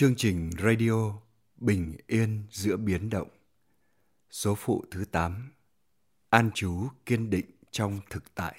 Chương 0.00 0.14
trình 0.16 0.50
radio 0.62 1.12
Bình 1.56 1.94
yên 2.06 2.42
giữa 2.50 2.76
biến 2.76 3.10
động 3.10 3.28
Số 4.30 4.54
phụ 4.54 4.84
thứ 4.90 5.04
8 5.04 5.52
An 6.30 6.50
trú 6.54 6.72
kiên 7.06 7.30
định 7.30 7.44
trong 7.70 8.00
thực 8.10 8.34
tại 8.34 8.56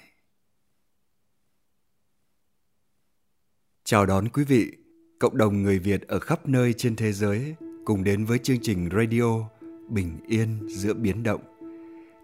Chào 3.84 4.06
đón 4.06 4.28
quý 4.28 4.44
vị, 4.44 4.72
cộng 5.18 5.36
đồng 5.36 5.62
người 5.62 5.78
Việt 5.78 6.08
ở 6.08 6.18
khắp 6.18 6.48
nơi 6.48 6.72
trên 6.72 6.96
thế 6.96 7.12
giới 7.12 7.54
cùng 7.84 8.04
đến 8.04 8.24
với 8.24 8.38
chương 8.38 8.60
trình 8.62 8.88
radio 8.96 9.48
Bình 9.88 10.18
yên 10.28 10.68
giữa 10.68 10.94
biến 10.94 11.22
động. 11.22 11.42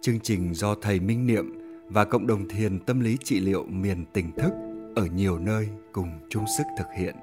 Chương 0.03 0.21
trình 0.21 0.55
do 0.55 0.75
thầy 0.75 1.01
Minh 1.01 1.27
Niệm 1.27 1.53
và 1.89 2.05
cộng 2.05 2.27
đồng 2.27 2.49
thiền 2.49 2.85
tâm 2.85 3.01
lý 3.01 3.17
trị 3.25 3.41
liệu 3.41 3.65
miền 3.65 4.05
tỉnh 4.13 4.33
thức 4.37 4.53
ở 4.97 5.07
nhiều 5.07 5.39
nơi 5.39 5.69
cùng 5.93 6.27
chung 6.31 6.45
sức 6.59 6.65
thực 6.79 6.87
hiện. 6.99 7.17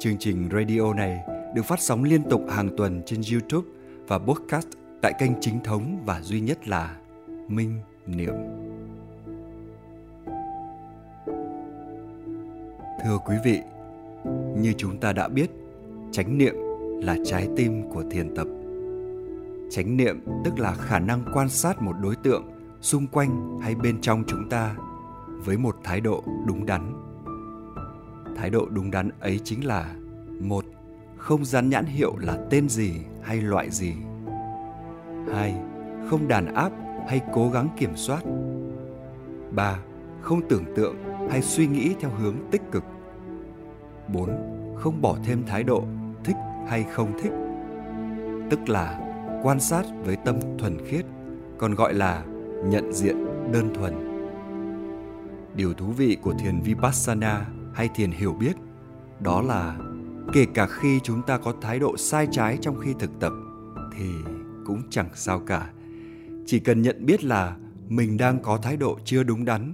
Chương 0.00 0.18
trình 0.18 0.48
radio 0.52 0.94
này 0.94 1.20
được 1.54 1.62
phát 1.62 1.80
sóng 1.80 2.04
liên 2.04 2.22
tục 2.30 2.42
hàng 2.50 2.70
tuần 2.76 3.02
trên 3.06 3.20
YouTube 3.32 3.68
và 4.08 4.18
podcast 4.18 4.66
tại 5.02 5.12
kênh 5.18 5.32
chính 5.40 5.60
thống 5.64 6.02
và 6.06 6.20
duy 6.20 6.40
nhất 6.40 6.68
là 6.68 6.96
Minh 7.48 7.80
Niệm. 8.06 8.34
Thưa 13.04 13.18
quý 13.26 13.36
vị, 13.44 13.60
như 14.60 14.72
chúng 14.76 14.98
ta 14.98 15.12
đã 15.12 15.28
biết, 15.28 15.50
chánh 16.12 16.38
niệm 16.38 16.54
là 17.02 17.16
trái 17.24 17.48
tim 17.56 17.90
của 17.90 18.04
thiền 18.10 18.34
tập. 18.34 18.46
Chánh 19.70 19.96
niệm 19.96 20.24
tức 20.44 20.58
là 20.58 20.74
khả 20.74 20.98
năng 20.98 21.24
quan 21.34 21.48
sát 21.48 21.82
một 21.82 21.94
đối 22.02 22.16
tượng 22.16 22.42
xung 22.80 23.06
quanh 23.06 23.58
hay 23.62 23.74
bên 23.74 24.00
trong 24.00 24.24
chúng 24.26 24.48
ta 24.50 24.76
với 25.44 25.56
một 25.56 25.76
thái 25.84 26.00
độ 26.00 26.24
đúng 26.46 26.66
đắn. 26.66 26.92
Thái 28.36 28.50
độ 28.50 28.66
đúng 28.70 28.90
đắn 28.90 29.10
ấy 29.20 29.40
chính 29.44 29.66
là 29.66 29.94
một 30.40 30.64
không 31.16 31.44
dán 31.44 31.68
nhãn 31.68 31.84
hiệu 31.84 32.16
là 32.18 32.38
tên 32.50 32.68
gì 32.68 32.92
hay 33.22 33.40
loại 33.40 33.70
gì. 33.70 33.94
hai 35.32 35.54
Không 36.10 36.28
đàn 36.28 36.54
áp 36.54 36.72
hay 37.08 37.20
cố 37.32 37.50
gắng 37.50 37.68
kiểm 37.76 37.96
soát. 37.96 38.22
ba 39.50 39.78
Không 40.20 40.48
tưởng 40.48 40.64
tượng 40.76 40.96
hay 41.30 41.42
suy 41.42 41.66
nghĩ 41.66 41.94
theo 42.00 42.10
hướng 42.10 42.36
tích 42.50 42.62
cực. 42.72 42.84
4. 44.08 44.30
Không 44.76 45.00
bỏ 45.00 45.16
thêm 45.24 45.44
thái 45.46 45.62
độ 45.62 45.84
thích 46.24 46.36
hay 46.68 46.84
không 46.84 47.12
thích. 47.22 47.32
Tức 48.50 48.68
là 48.68 49.00
quan 49.42 49.60
sát 49.60 49.84
với 50.04 50.16
tâm 50.16 50.36
thuần 50.58 50.78
khiết, 50.86 51.04
còn 51.58 51.74
gọi 51.74 51.94
là 51.94 52.24
nhận 52.64 52.92
diện 52.92 53.16
đơn 53.52 53.74
thuần. 53.74 53.94
Điều 55.54 55.74
thú 55.74 55.86
vị 55.86 56.16
của 56.22 56.34
thiền 56.38 56.60
Vipassana 56.60 57.46
hay 57.74 57.88
thiền 57.94 58.10
hiểu 58.10 58.32
biết 58.32 58.56
đó 59.20 59.42
là 59.42 59.76
kể 60.32 60.46
cả 60.54 60.66
khi 60.66 61.00
chúng 61.02 61.22
ta 61.22 61.38
có 61.38 61.54
thái 61.60 61.78
độ 61.78 61.96
sai 61.96 62.26
trái 62.30 62.58
trong 62.60 62.80
khi 62.80 62.94
thực 62.98 63.10
tập 63.20 63.32
thì 63.96 64.10
cũng 64.66 64.82
chẳng 64.90 65.08
sao 65.14 65.40
cả. 65.40 65.70
Chỉ 66.46 66.58
cần 66.58 66.82
nhận 66.82 67.06
biết 67.06 67.24
là 67.24 67.56
mình 67.88 68.16
đang 68.16 68.42
có 68.42 68.56
thái 68.56 68.76
độ 68.76 68.98
chưa 69.04 69.22
đúng 69.22 69.44
đắn 69.44 69.72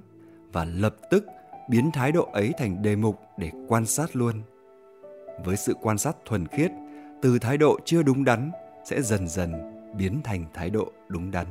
và 0.53 0.65
lập 0.65 0.97
tức 1.11 1.27
biến 1.71 1.91
thái 1.93 2.13
độ 2.13 2.29
ấy 2.33 2.53
thành 2.59 2.83
đề 2.83 2.97
mục 2.97 3.21
để 3.39 3.51
quan 3.69 3.87
sát 3.87 4.17
luôn. 4.17 4.43
Với 5.45 5.57
sự 5.57 5.75
quan 5.83 5.99
sát 5.99 6.17
thuần 6.25 6.47
khiết, 6.47 6.71
từ 7.23 7.39
thái 7.39 7.59
độ 7.59 7.79
chưa 7.85 8.03
đúng 8.03 8.25
đắn 8.25 8.51
sẽ 8.85 9.03
dần 9.03 9.29
dần 9.29 9.53
biến 9.97 10.20
thành 10.25 10.45
thái 10.55 10.70
độ 10.70 10.93
đúng 11.09 11.31
đắn. 11.31 11.47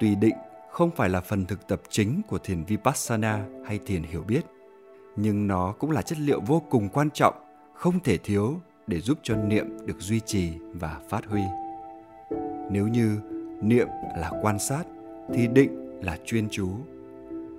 Tùy 0.00 0.14
định 0.14 0.34
không 0.70 0.90
phải 0.90 1.08
là 1.08 1.20
phần 1.20 1.46
thực 1.46 1.68
tập 1.68 1.80
chính 1.88 2.22
của 2.28 2.38
thiền 2.38 2.64
Vipassana 2.64 3.46
hay 3.66 3.78
thiền 3.86 4.02
hiểu 4.02 4.22
biết, 4.22 4.42
nhưng 5.16 5.46
nó 5.46 5.72
cũng 5.72 5.90
là 5.90 6.02
chất 6.02 6.18
liệu 6.18 6.40
vô 6.40 6.62
cùng 6.70 6.88
quan 6.88 7.10
trọng, 7.10 7.34
không 7.74 8.00
thể 8.00 8.18
thiếu 8.18 8.60
để 8.86 9.00
giúp 9.00 9.18
cho 9.22 9.36
niệm 9.36 9.86
được 9.86 10.00
duy 10.00 10.20
trì 10.20 10.52
và 10.72 11.00
phát 11.08 11.26
huy. 11.26 11.42
Nếu 12.70 12.88
như 12.88 13.20
niệm 13.62 13.88
là 14.16 14.32
quan 14.42 14.58
sát 14.58 14.84
thì 15.34 15.46
định 15.46 16.00
là 16.02 16.18
chuyên 16.24 16.48
chú. 16.50 16.70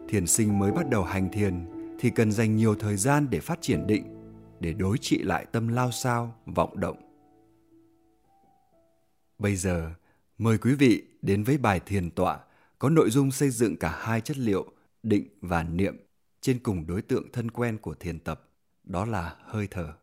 Thiền 0.09 0.27
sinh 0.27 0.59
mới 0.59 0.71
bắt 0.71 0.89
đầu 0.89 1.03
hành 1.03 1.29
thiền 1.31 1.65
thì 1.99 2.09
cần 2.09 2.31
dành 2.31 2.55
nhiều 2.55 2.75
thời 2.75 2.97
gian 2.97 3.27
để 3.29 3.39
phát 3.39 3.61
triển 3.61 3.87
định, 3.87 4.03
để 4.59 4.73
đối 4.73 4.97
trị 4.97 5.17
lại 5.23 5.45
tâm 5.51 5.67
lao 5.67 5.91
sao, 5.91 6.35
vọng 6.45 6.79
động. 6.79 6.97
Bây 9.39 9.55
giờ, 9.55 9.91
mời 10.37 10.57
quý 10.57 10.73
vị 10.73 11.03
đến 11.21 11.43
với 11.43 11.57
bài 11.57 11.79
thiền 11.85 12.11
tọa 12.11 12.39
có 12.79 12.89
nội 12.89 13.09
dung 13.09 13.31
xây 13.31 13.49
dựng 13.49 13.75
cả 13.75 13.97
hai 13.99 14.21
chất 14.21 14.37
liệu 14.37 14.65
định 15.03 15.27
và 15.41 15.63
niệm 15.63 15.97
trên 16.43 16.59
cùng 16.59 16.87
đối 16.87 17.01
tượng 17.01 17.31
thân 17.31 17.51
quen 17.51 17.77
của 17.77 17.93
thiền 17.93 18.19
tập, 18.19 18.49
đó 18.83 19.05
là 19.05 19.35
hơi 19.43 19.67
thở. 19.67 19.93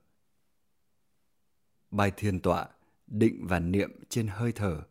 Bài 1.91 2.13
thiền 2.17 2.41
tọa 2.41 2.69
định 3.07 3.47
và 3.47 3.59
niệm 3.59 3.91
trên 4.09 4.27
hơi 4.27 4.53
thở 4.53 4.83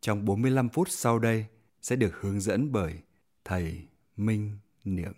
trong 0.00 0.24
45 0.24 0.68
phút 0.68 0.88
sau 0.90 1.18
đây 1.18 1.46
sẽ 1.82 1.96
được 1.96 2.20
hướng 2.20 2.40
dẫn 2.40 2.72
bởi 2.72 2.94
thầy 3.44 3.86
Minh 4.16 4.58
Niệm. 4.84 5.12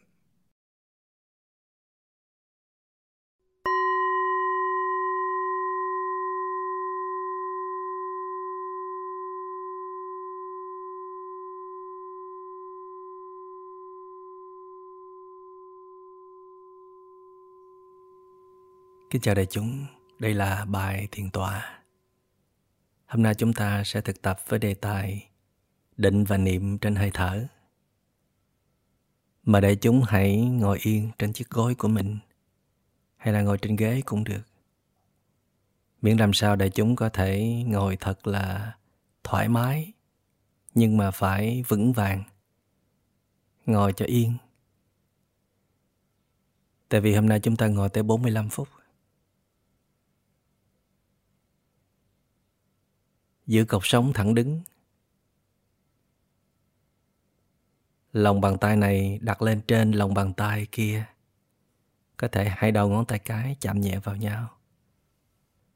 Kính 19.11 19.23
chào 19.23 19.35
đại 19.35 19.47
chúng, 19.47 19.87
đây 20.19 20.35
là 20.35 20.65
bài 20.65 21.09
thiền 21.11 21.31
tọa. 21.31 21.81
Hôm 23.07 23.23
nay 23.23 23.35
chúng 23.35 23.53
ta 23.53 23.85
sẽ 23.85 24.01
thực 24.01 24.23
tập 24.23 24.41
với 24.49 24.59
đề 24.59 24.75
tài 24.75 25.29
định 25.97 26.25
và 26.25 26.37
niệm 26.37 26.79
trên 26.79 26.95
hơi 26.95 27.11
thở. 27.15 27.47
Mà 29.43 29.61
đại 29.61 29.77
chúng 29.77 30.03
hãy 30.03 30.37
ngồi 30.37 30.79
yên 30.83 31.11
trên 31.19 31.33
chiếc 31.33 31.51
gối 31.51 31.75
của 31.75 31.89
mình 31.89 32.19
hay 33.17 33.35
là 33.35 33.43
ngồi 33.43 33.59
trên 33.59 33.77
ghế 33.77 34.03
cũng 34.05 34.25
được. 34.25 34.43
Miễn 36.03 36.17
làm 36.17 36.33
sao 36.33 36.57
đại 36.57 36.71
chúng 36.71 36.97
có 36.97 37.09
thể 37.09 37.63
ngồi 37.67 37.97
thật 37.97 38.27
là 38.27 38.77
thoải 39.25 39.49
mái 39.49 39.93
nhưng 40.75 40.97
mà 40.97 41.11
phải 41.11 41.65
vững 41.69 41.93
vàng. 41.93 42.23
Ngồi 43.67 43.93
cho 43.93 44.05
yên. 44.05 44.33
Tại 46.89 47.01
vì 47.01 47.15
hôm 47.15 47.29
nay 47.29 47.41
chúng 47.41 47.57
ta 47.57 47.69
ngồi 47.69 47.89
tới 47.89 48.03
45 48.03 48.49
phút. 48.49 48.69
Giữ 53.49 53.65
cột 53.65 53.83
sống 53.85 54.13
thẳng 54.13 54.35
đứng. 54.35 54.61
Lòng 58.13 58.41
bàn 58.41 58.59
tay 58.59 58.77
này 58.77 59.19
đặt 59.23 59.43
lên 59.43 59.61
trên 59.69 59.93
lòng 59.93 60.15
bàn 60.15 60.33
tay 60.33 60.67
kia. 60.73 61.05
Có 62.17 62.29
thể 62.29 62.49
hai 62.49 62.73
đầu 62.73 62.89
ngón 62.89 63.07
tay 63.07 63.19
cái 63.19 63.57
chạm 63.61 63.81
nhẹ 63.81 63.99
vào 63.99 64.17
nhau. 64.17 64.49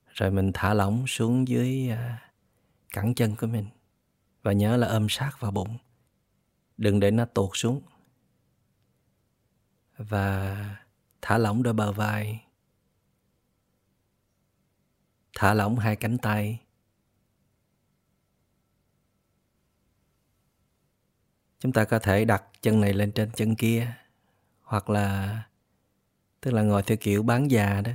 Rồi 0.06 0.30
mình 0.30 0.50
thả 0.54 0.74
lỏng 0.74 1.06
xuống 1.06 1.48
dưới 1.48 1.88
à, 1.88 2.32
cẳng 2.90 3.14
chân 3.14 3.36
của 3.36 3.46
mình. 3.46 3.66
Và 4.42 4.52
nhớ 4.52 4.76
là 4.76 4.86
ôm 4.86 5.06
sát 5.08 5.30
vào 5.40 5.50
bụng. 5.50 5.78
Đừng 6.76 7.00
để 7.00 7.10
nó 7.10 7.24
tuột 7.24 7.50
xuống. 7.54 7.82
Và 9.96 10.56
thả 11.22 11.38
lỏng 11.38 11.62
đôi 11.62 11.74
bờ 11.74 11.92
vai. 11.92 12.44
Thả 15.36 15.54
lỏng 15.54 15.78
hai 15.78 15.96
cánh 15.96 16.18
tay 16.18 16.60
chúng 21.62 21.72
ta 21.72 21.84
có 21.84 21.98
thể 21.98 22.24
đặt 22.24 22.44
chân 22.62 22.80
này 22.80 22.92
lên 22.92 23.12
trên 23.12 23.30
chân 23.32 23.56
kia, 23.56 23.94
hoặc 24.62 24.90
là, 24.90 25.42
tức 26.40 26.50
là 26.50 26.62
ngồi 26.62 26.82
theo 26.82 26.96
kiểu 27.00 27.22
bán 27.22 27.50
già 27.50 27.80
đó. 27.80 27.92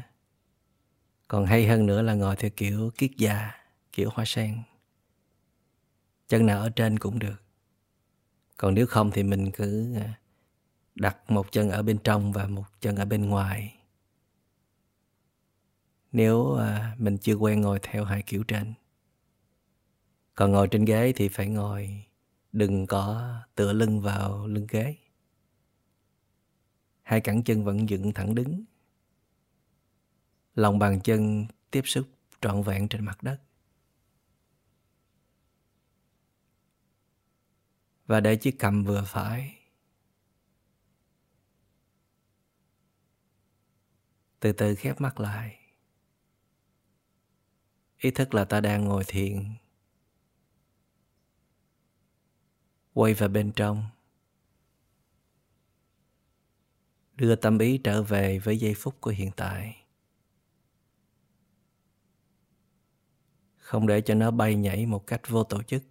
Còn 1.27 1.45
hay 1.45 1.67
hơn 1.67 1.85
nữa 1.85 2.01
là 2.01 2.13
ngồi 2.13 2.35
theo 2.35 2.51
kiểu 2.55 2.91
kiết 2.97 3.11
già, 3.17 3.51
kiểu 3.91 4.09
hoa 4.13 4.25
sen. 4.25 4.63
Chân 6.27 6.45
nào 6.45 6.61
ở 6.61 6.69
trên 6.69 6.99
cũng 6.99 7.19
được. 7.19 7.43
Còn 8.57 8.73
nếu 8.73 8.87
không 8.87 9.11
thì 9.11 9.23
mình 9.23 9.51
cứ 9.51 9.95
à, 9.95 10.19
đặt 10.95 11.31
một 11.31 11.51
chân 11.51 11.69
ở 11.69 11.83
bên 11.83 11.97
trong 12.03 12.31
và 12.31 12.47
một 12.47 12.65
chân 12.81 12.95
ở 12.95 13.05
bên 13.05 13.29
ngoài. 13.29 13.75
Nếu 16.11 16.55
à, 16.55 16.95
mình 16.97 17.17
chưa 17.17 17.35
quen 17.35 17.61
ngồi 17.61 17.79
theo 17.83 18.05
hai 18.05 18.21
kiểu 18.21 18.43
trên. 18.43 18.73
Còn 20.35 20.51
ngồi 20.51 20.67
trên 20.67 20.85
ghế 20.85 21.13
thì 21.15 21.27
phải 21.27 21.47
ngồi 21.47 22.06
đừng 22.57 22.87
có 22.87 23.33
tựa 23.55 23.73
lưng 23.73 24.01
vào 24.01 24.47
lưng 24.47 24.67
ghế. 24.69 24.97
Hai 27.01 27.21
cẳng 27.21 27.43
chân 27.43 27.63
vẫn 27.63 27.89
dựng 27.89 28.13
thẳng 28.13 28.35
đứng. 28.35 28.63
Lòng 30.55 30.79
bàn 30.79 30.99
chân 31.03 31.45
tiếp 31.71 31.81
xúc 31.85 32.07
trọn 32.41 32.63
vẹn 32.63 32.87
trên 32.87 33.05
mặt 33.05 33.23
đất. 33.23 33.41
Và 38.05 38.19
để 38.19 38.35
chiếc 38.35 38.55
cầm 38.59 38.83
vừa 38.83 39.03
phải 39.07 39.57
từ 44.39 44.51
từ 44.51 44.75
khép 44.75 45.01
mắt 45.01 45.19
lại. 45.19 45.59
Ý 47.97 48.11
thức 48.11 48.33
là 48.33 48.45
ta 48.45 48.61
đang 48.61 48.85
ngồi 48.85 49.03
thiền. 49.07 49.53
Quay 52.97 53.13
vào 53.13 53.29
bên 53.29 53.51
trong. 53.55 53.83
Đưa 57.15 57.35
tâm 57.35 57.57
ý 57.57 57.77
trở 57.77 58.03
về 58.03 58.39
với 58.39 58.57
giây 58.57 58.73
phút 58.73 59.01
của 59.01 59.11
hiện 59.11 59.31
tại. 59.35 59.85
Không 63.57 63.87
để 63.87 64.01
cho 64.01 64.13
nó 64.13 64.31
bay 64.31 64.55
nhảy 64.55 64.85
một 64.85 65.07
cách 65.07 65.21
vô 65.27 65.43
tổ 65.43 65.63
chức. 65.63 65.83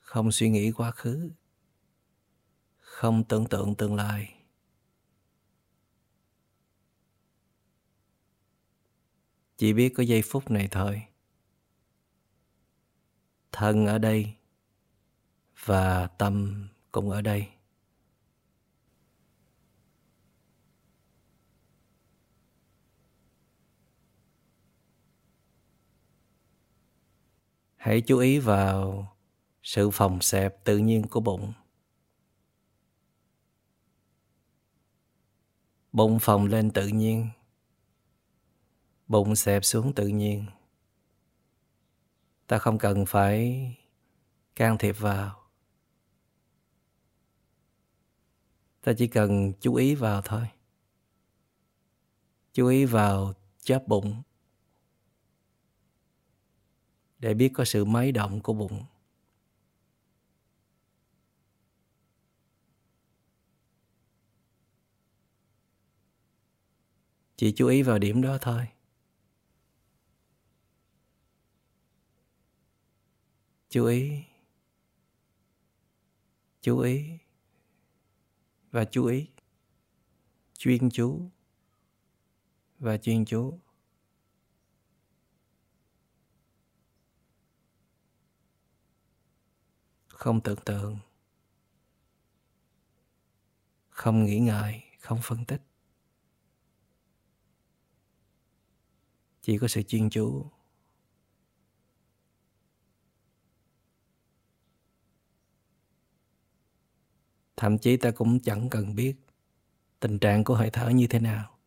Không 0.00 0.32
suy 0.32 0.48
nghĩ 0.48 0.72
quá 0.72 0.90
khứ. 0.90 1.30
Không 2.78 3.24
tưởng 3.24 3.46
tượng 3.46 3.74
tương 3.74 3.94
lai. 3.94 4.34
Chỉ 9.56 9.72
biết 9.72 9.92
có 9.96 10.02
giây 10.02 10.22
phút 10.22 10.50
này 10.50 10.68
thôi. 10.70 11.02
Thân 13.52 13.86
ở 13.86 13.98
đây 13.98 14.34
và 15.64 16.06
tâm 16.06 16.68
cũng 16.92 17.10
ở 17.10 17.22
đây. 17.22 17.48
Hãy 27.76 28.00
chú 28.00 28.18
ý 28.18 28.38
vào 28.38 29.08
sự 29.62 29.90
phòng 29.90 30.20
xẹp 30.20 30.64
tự 30.64 30.78
nhiên 30.78 31.06
của 31.10 31.20
bụng. 31.20 31.52
Bụng 35.92 36.18
phồng 36.18 36.46
lên 36.46 36.70
tự 36.70 36.88
nhiên. 36.88 37.28
Bụng 39.08 39.36
xẹp 39.36 39.64
xuống 39.64 39.92
tự 39.94 40.06
nhiên. 40.08 40.46
Ta 42.46 42.58
không 42.58 42.78
cần 42.78 43.06
phải 43.06 43.68
can 44.56 44.78
thiệp 44.78 44.96
vào. 44.98 45.43
Ta 48.84 48.92
chỉ 48.98 49.06
cần 49.06 49.52
chú 49.60 49.74
ý 49.74 49.94
vào 49.94 50.22
thôi. 50.22 50.48
Chú 52.52 52.68
ý 52.68 52.84
vào 52.84 53.34
chớp 53.58 53.88
bụng. 53.88 54.22
Để 57.18 57.34
biết 57.34 57.50
có 57.54 57.64
sự 57.64 57.84
máy 57.84 58.12
động 58.12 58.40
của 58.40 58.52
bụng. 58.52 58.84
Chỉ 67.36 67.52
chú 67.56 67.66
ý 67.68 67.82
vào 67.82 67.98
điểm 67.98 68.22
đó 68.22 68.38
thôi. 68.40 68.68
Chú 73.68 73.86
ý. 73.86 74.24
Chú 76.60 76.78
ý 76.78 77.23
và 78.74 78.84
chú 78.84 79.06
ý. 79.06 79.26
Chuyên 80.58 80.90
chú. 80.90 81.30
Và 82.78 82.96
chuyên 82.96 83.24
chú. 83.24 83.58
Không 90.08 90.40
tưởng 90.40 90.58
tượng. 90.64 90.98
Không 93.88 94.24
nghĩ 94.24 94.38
ngợi. 94.38 94.82
Không 95.00 95.18
phân 95.22 95.44
tích. 95.44 95.62
Chỉ 99.40 99.58
có 99.58 99.68
sự 99.68 99.82
chuyên 99.82 100.10
chú. 100.10 100.50
Thậm 107.64 107.78
chí 107.78 107.96
ta 107.96 108.10
cũng 108.10 108.40
chẳng 108.40 108.70
cần 108.70 108.94
biết 108.94 109.16
tình 110.00 110.18
trạng 110.18 110.44
của 110.44 110.54
hơi 110.54 110.70
thở 110.70 110.88
như 110.88 111.06
thế 111.06 111.18
nào. 111.18 111.58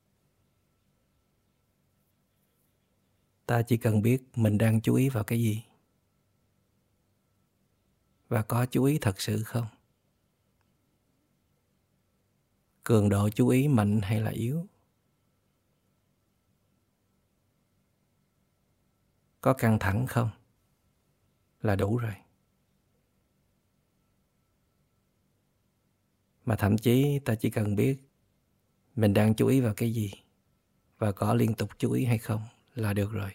Ta 3.46 3.62
chỉ 3.62 3.78
cần 3.78 4.02
biết 4.02 4.24
mình 4.36 4.58
đang 4.58 4.82
chú 4.82 4.96
ý 4.96 5.10
vào 5.10 5.24
cái 5.24 5.40
gì. 5.42 5.64
Và 8.28 8.42
có 8.42 8.66
chú 8.66 8.84
ý 8.84 8.98
thật 9.02 9.22
sự 9.22 9.44
không? 9.44 9.68
Cường 12.84 13.10
độ 13.10 13.30
chú 13.30 13.48
ý 13.48 13.68
mạnh 13.68 14.02
hay 14.02 14.22
là 14.22 14.32
yếu? 14.32 14.68
Có 19.42 19.54
căng 19.54 19.80
thẳng 19.80 20.08
không? 20.08 20.30
Là 21.62 21.76
đủ 21.76 21.98
rồi. 21.98 22.16
Mà 26.48 26.56
thậm 26.56 26.78
chí 26.78 27.20
ta 27.26 27.36
chỉ 27.36 27.50
cần 27.50 27.76
biết 27.76 27.98
mình 28.96 29.14
đang 29.14 29.36
chú 29.36 29.48
ý 29.48 29.62
vào 29.62 29.74
cái 29.78 29.94
gì 29.94 30.12
và 31.00 31.12
có 31.12 31.34
liên 31.34 31.54
tục 31.56 31.70
chú 31.80 31.92
ý 31.92 32.06
hay 32.06 32.18
không 32.18 32.42
là 32.76 32.94
được 32.94 33.12
rồi. 33.14 33.32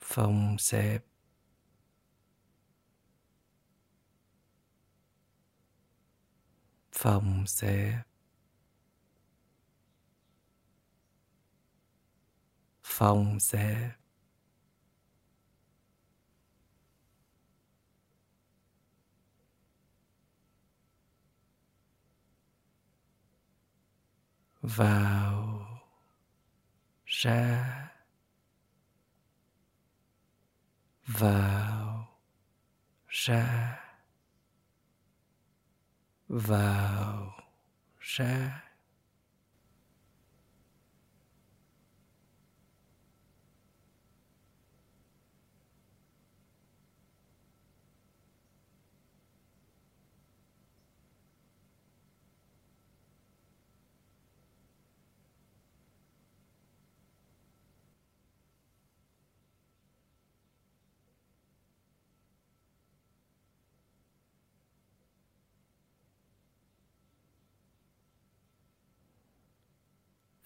Phòng 0.00 0.56
xẹp 0.58 1.04
phòng 6.92 7.44
xẹp 7.46 8.07
phòng 12.98 13.40
xẹp 13.40 13.90
vào 24.62 25.66
ra 27.06 27.90
vào 31.06 32.08
ra 33.08 33.78
vào 36.28 37.32
ra 37.98 38.67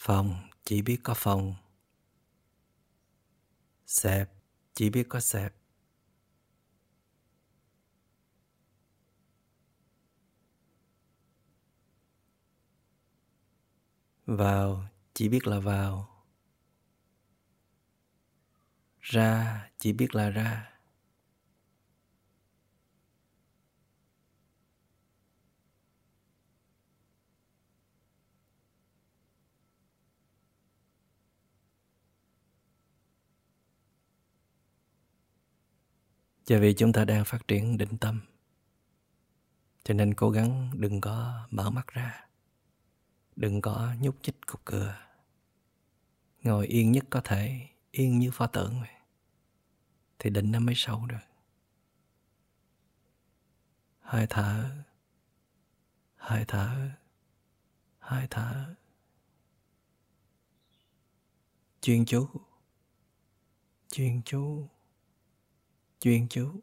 Phòng 0.04 0.49
chỉ 0.64 0.82
biết 0.82 1.00
có 1.02 1.14
phòng. 1.14 1.54
Xẹp 3.87 4.30
chỉ 4.75 4.90
biết 4.90 5.06
có 5.09 5.21
xẹp. 5.21 5.54
Vào 14.26 14.88
chỉ 15.14 15.28
biết 15.28 15.47
là 15.47 15.61
vào. 15.61 16.25
Ra 19.00 19.71
chỉ 19.78 19.92
biết 19.92 20.14
là 20.14 20.30
ra. 20.30 20.71
Và 36.52 36.59
vì 36.59 36.75
chúng 36.75 36.92
ta 36.92 37.04
đang 37.04 37.25
phát 37.25 37.49
triển 37.49 37.78
định 37.78 37.99
tâm, 37.99 38.21
Cho 39.85 39.94
nên 39.94 40.14
cố 40.14 40.30
gắng 40.30 40.71
đừng 40.75 41.00
có 41.00 41.47
mở 41.50 41.71
mắt 41.71 41.87
ra, 41.87 42.26
Đừng 43.37 43.61
có 43.61 43.94
nhúc 44.00 44.16
nhích 44.23 44.47
cục 44.47 44.64
cửa. 44.64 44.97
Ngồi 46.42 46.66
yên 46.66 46.92
nhất 46.92 47.04
có 47.11 47.21
thể, 47.25 47.68
Yên 47.90 48.18
như 48.18 48.30
pho 48.30 48.47
tượng 48.47 48.80
vậy 48.80 48.90
Thì 50.18 50.30
định 50.30 50.52
nó 50.52 50.61
mới 50.61 50.75
sâu 50.75 51.06
được. 51.06 51.26
Hơi 54.00 54.26
thở 54.30 54.85
hơi 56.16 56.44
thở 56.49 56.90
hơi 57.99 58.26
thở. 58.30 58.75
Chuyên 61.80 62.04
chú 62.04 62.28
chuyên 63.88 64.23
chú 64.25 64.68
chuyên 66.02 66.28
chú. 66.28 66.61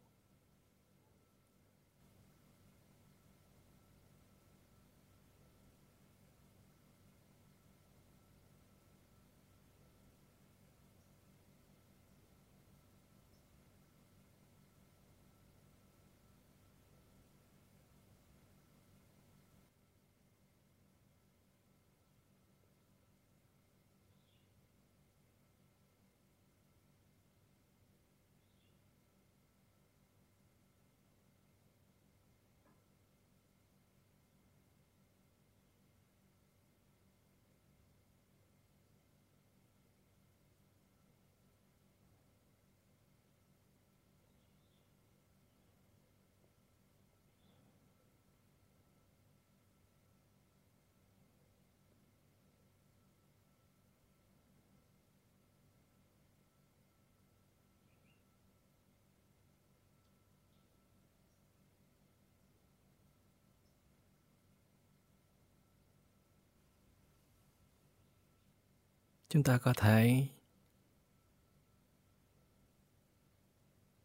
Chúng 69.29 69.43
ta 69.43 69.57
có 69.57 69.73
thể 69.73 70.27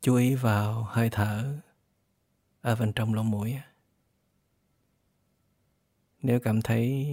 chú 0.01 0.15
ý 0.15 0.35
vào 0.35 0.85
hơi 0.85 1.11
thở 1.11 1.61
ở 2.61 2.77
bên 2.77 2.93
trong 2.93 3.15
lỗ 3.15 3.23
mũi. 3.23 3.57
Nếu 6.23 6.41
cảm 6.41 6.63
thấy 6.63 7.09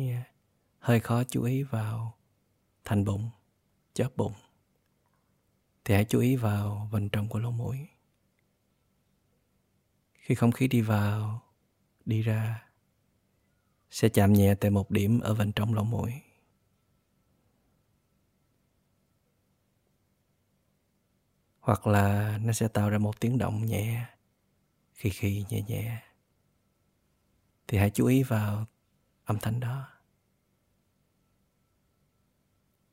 hơi 0.79 0.99
khó 0.99 1.23
chú 1.23 1.43
ý 1.43 1.63
vào 1.63 2.17
thành 2.83 3.05
bụng 3.05 3.29
chóp 3.93 4.17
bụng, 4.17 4.33
thì 5.85 5.95
hãy 5.95 6.05
chú 6.05 6.19
ý 6.19 6.35
vào 6.35 6.89
bên 6.91 7.09
trong 7.09 7.29
của 7.29 7.39
lỗ 7.39 7.51
mũi. 7.51 7.87
Khi 10.13 10.35
không 10.35 10.51
khí 10.51 10.67
đi 10.67 10.81
vào, 10.81 11.41
đi 12.05 12.21
ra, 12.21 12.67
sẽ 13.89 14.09
chạm 14.09 14.33
nhẹ 14.33 14.55
tại 14.55 14.71
một 14.71 14.91
điểm 14.91 15.19
ở 15.19 15.35
bên 15.35 15.51
trong 15.51 15.73
lỗ 15.73 15.83
mũi. 15.83 16.13
Hoặc 21.61 21.87
là 21.87 22.37
nó 22.43 22.53
sẽ 22.53 22.67
tạo 22.67 22.89
ra 22.89 22.97
một 22.97 23.19
tiếng 23.19 23.37
động 23.37 23.65
nhẹ 23.65 24.05
khi 24.93 25.09
khi 25.09 25.45
nhẹ 25.49 25.61
nhẹ. 25.67 26.01
Thì 27.67 27.77
hãy 27.77 27.89
chú 27.89 28.05
ý 28.05 28.23
vào 28.23 28.65
âm 29.23 29.39
thanh 29.39 29.59
đó. 29.59 29.87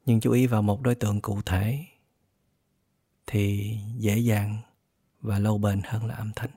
Nhưng 0.07 0.21
chú 0.21 0.33
ý 0.33 0.47
vào 0.47 0.63
một 0.63 0.83
đối 0.83 0.95
tượng 0.95 1.21
cụ 1.21 1.43
thể 1.43 1.85
thì 3.27 3.77
dễ 3.97 4.19
dàng 4.19 4.63
và 5.21 5.39
lâu 5.39 5.59
bền 5.59 5.81
hơn 5.85 6.07
là 6.07 6.15
âm 6.15 6.33
thanh. 6.37 6.51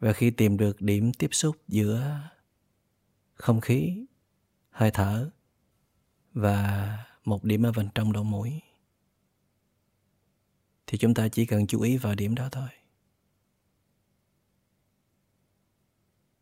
Và 0.00 0.12
khi 0.12 0.30
tìm 0.30 0.56
được 0.56 0.80
điểm 0.80 1.12
tiếp 1.12 1.28
xúc 1.32 1.56
giữa 1.68 2.20
không 3.34 3.60
khí, 3.60 4.06
hơi 4.70 4.90
thở 4.90 5.30
và 6.32 6.98
một 7.24 7.44
điểm 7.44 7.62
ở 7.62 7.72
bên 7.72 7.88
trong 7.94 8.12
lỗ 8.12 8.22
mũi. 8.22 8.60
Thì 10.86 10.98
chúng 10.98 11.14
ta 11.14 11.28
chỉ 11.28 11.46
cần 11.46 11.66
chú 11.66 11.80
ý 11.80 11.96
vào 11.96 12.14
điểm 12.14 12.34
đó 12.34 12.48
thôi. 12.52 12.68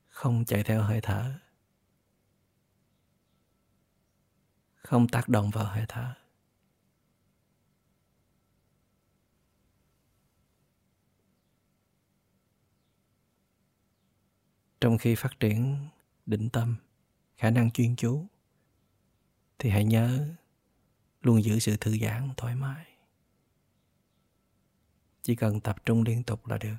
Không 0.09 0.45
chạy 0.45 0.65
theo 0.65 0.83
hơi 0.83 1.01
thở. 1.01 1.39
Không 4.75 5.09
tác 5.09 5.29
động 5.29 5.51
vào 5.51 5.65
hơi 5.65 5.85
thở. 5.89 6.15
Trong 14.81 14.99
khi 14.99 15.15
phát 15.15 15.41
triển 15.41 15.77
định 16.27 16.49
tâm, 16.51 16.77
khả 17.37 17.51
năng 17.51 17.71
chuyên 17.71 17.97
chú, 17.97 18.27
thì 19.59 19.71
hãy 19.71 19.85
nhớ 19.85 20.29
luôn 21.23 21.45
giữ 21.45 21.59
sự 21.59 21.77
thư 21.77 21.99
giãn, 21.99 22.31
thoải 22.37 22.55
mái. 22.55 22.87
Chỉ 25.23 25.37
cần 25.37 25.61
tập 25.61 25.77
trung 25.85 26.03
liên 26.03 26.23
tục 26.23 26.47
là 26.47 26.59
được. 26.59 26.77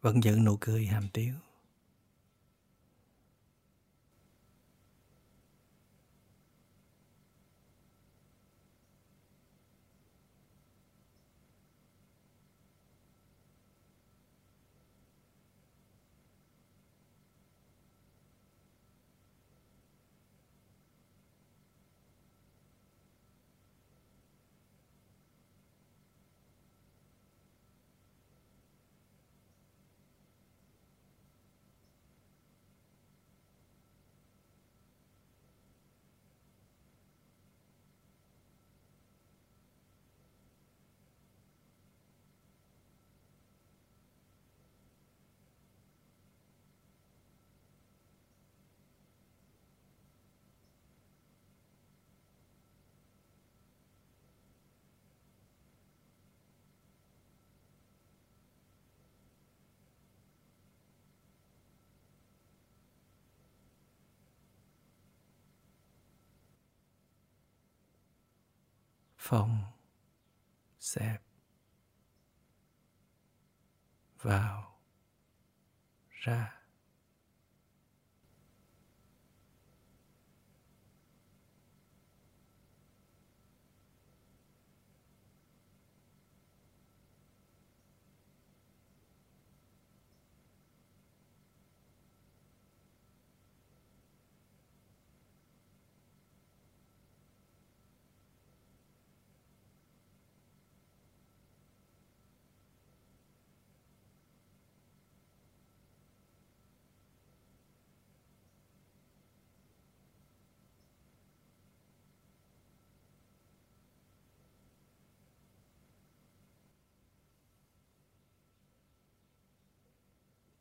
Vẫn 0.00 0.22
giữ 0.22 0.36
nụ 0.36 0.56
cười 0.60 0.86
hàm 0.86 1.08
tiếu. 1.12 1.34
Phòng 69.30 69.64
xẹp 70.78 71.22
vào 74.22 74.78
ra. 76.10 76.59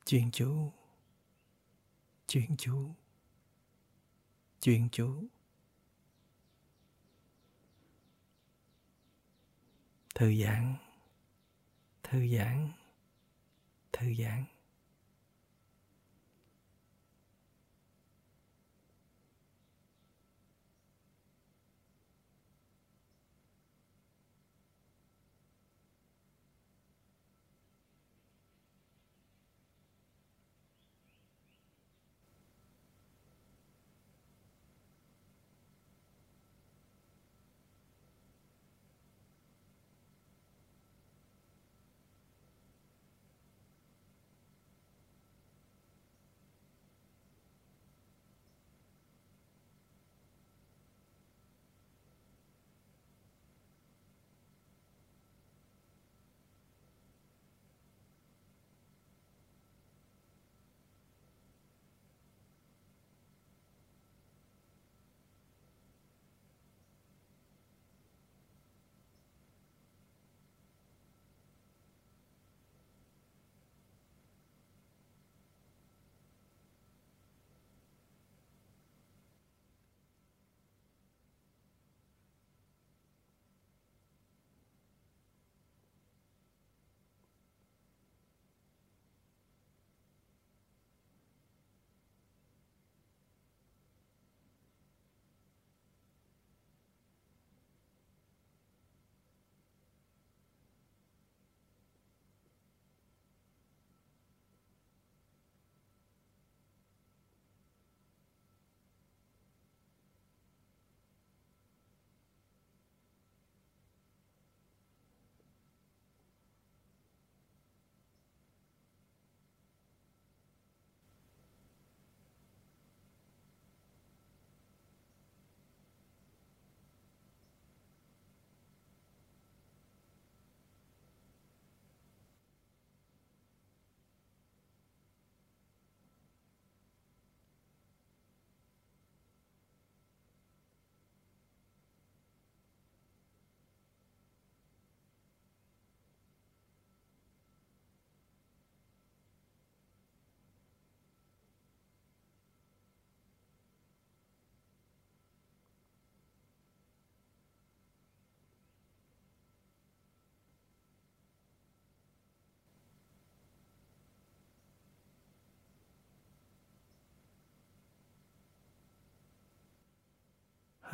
Chuyên 0.09 0.31
chú. 0.31 0.71
Chuyên 2.27 2.57
chú. 2.57 2.89
Chuyên 4.61 4.89
chú. 4.91 5.23
Thư 10.15 10.33
giãn. 10.43 10.75
Thư 12.03 12.27
giãn. 12.37 12.71
Thư 13.91 14.13
giãn. 14.13 14.45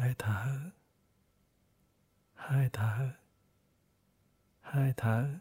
Hai 0.05 0.15
thở. 0.17 0.71
Hai 2.33 2.69
thở. 2.73 3.11
Hai 4.61 4.93
thở. 4.97 5.39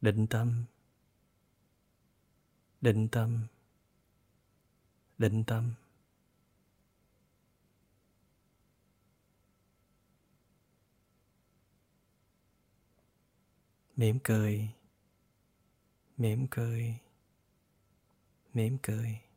Định 0.00 0.26
tâm. 0.30 0.64
Định 2.80 3.08
tâm. 3.08 3.46
Định 5.18 5.44
tâm. 5.44 5.74
Mỉm 13.96 14.18
cười. 14.24 14.68
Mỉm 16.16 16.46
cười. 16.50 16.98
Mỉm 18.54 18.78
cười. 18.82 19.29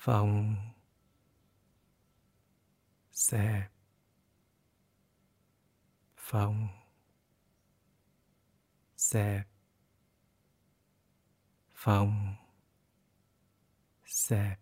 Phòng 0.00 0.56
xẹp 3.12 3.70
phòng 6.16 6.68
xẹp 8.96 9.46
phòng 11.74 12.34
xẹp 14.06 14.58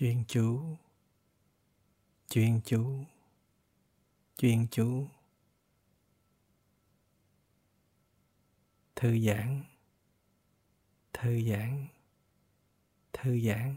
chuyên 0.00 0.24
chú. 0.28 0.76
Chuyên 2.28 2.60
chú. 2.64 3.04
Chuyên 4.36 4.66
chú. 4.70 5.06
Thư 8.96 9.18
giãn. 9.18 9.62
Thư 11.12 11.40
giãn. 11.40 11.86
Thư 13.12 13.40
giãn. 13.40 13.76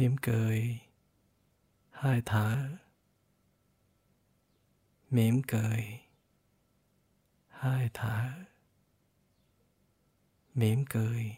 Mỉm 0.00 0.16
cười 0.22 0.80
hơi 1.90 2.22
thở. 2.26 2.68
Mỉm 5.10 5.42
cười 5.48 6.00
hơi 7.48 7.90
thở. 7.94 8.30
Mỉm 10.54 10.84
cười 10.90 11.36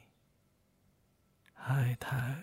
hơi 1.54 1.96
thở. 2.00 2.34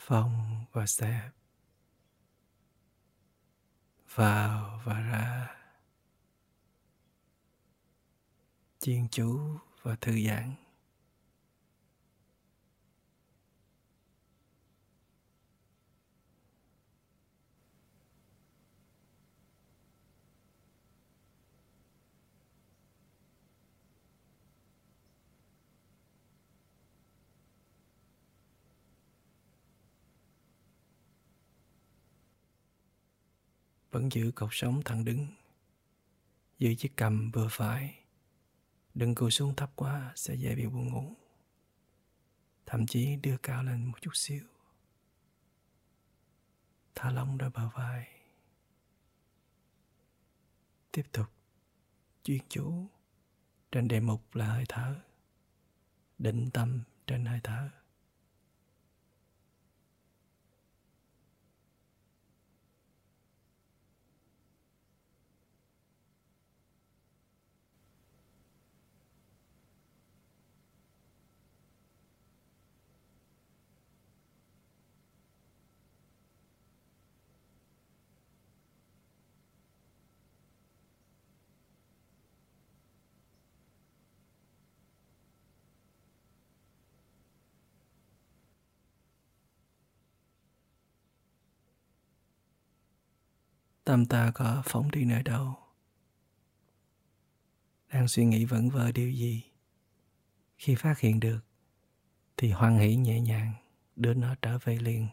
Phong 0.00 0.64
và 0.72 0.86
xẹp 0.86 1.30
vào 4.14 4.80
và 4.84 5.00
ra. 5.00 5.56
Chuyên 8.80 9.08
chú 9.10 9.40
và 9.82 9.96
thư 10.00 10.12
giãn. 10.26 10.54
Vẫn 33.90 34.12
giữ 34.12 34.32
cột 34.34 34.50
sống 34.52 34.82
thẳng 34.84 35.04
đứng. 35.04 35.26
Giữ 36.58 36.74
chiếc 36.74 36.92
cầm 36.96 37.30
vừa 37.30 37.48
phải, 37.50 38.04
đừng 38.94 39.14
cùi 39.14 39.30
xuống 39.30 39.56
thấp 39.56 39.70
quá 39.76 40.12
sẽ 40.16 40.34
dễ 40.34 40.54
bị 40.54 40.66
buồn 40.66 40.92
ngủ. 40.92 41.14
Thậm 42.66 42.86
chí 42.86 43.16
đưa 43.16 43.36
cao 43.36 43.62
lên 43.62 43.84
một 43.86 44.00
chút 44.00 44.10
xíu. 44.14 44.44
Thả 46.94 47.10
lỏng 47.10 47.38
đôi 47.38 47.50
bờ 47.50 47.68
vai. 47.68 48.08
Tiếp 50.92 51.06
tục 51.12 51.26
chuyên 52.22 52.40
chú 52.48 52.86
trên 53.72 53.88
đề 53.88 54.00
mục 54.00 54.34
là 54.34 54.46
hơi 54.46 54.64
thở. 54.68 55.00
Định 56.18 56.50
tâm 56.50 56.80
trên 57.06 57.24
hơi 57.24 57.40
thở. 57.44 57.70
Tâm 93.90 94.06
ta 94.06 94.30
có 94.34 94.62
phóng 94.64 94.90
đi 94.90 95.04
nơi 95.04 95.22
đâu. 95.22 95.54
Đang 97.92 98.08
suy 98.08 98.24
nghĩ 98.24 98.44
vẩn 98.44 98.70
vơ 98.70 98.92
điều 98.92 99.10
gì, 99.10 99.44
khi 100.58 100.74
phát 100.74 100.98
hiện 100.98 101.20
được, 101.20 101.40
thì 102.36 102.50
hoan 102.50 102.78
hỷ 102.78 102.96
nhẹ 102.96 103.20
nhàng 103.20 103.54
đưa 103.96 104.14
nó 104.14 104.34
trở 104.42 104.58
về 104.58 104.78
liền. 104.78 105.08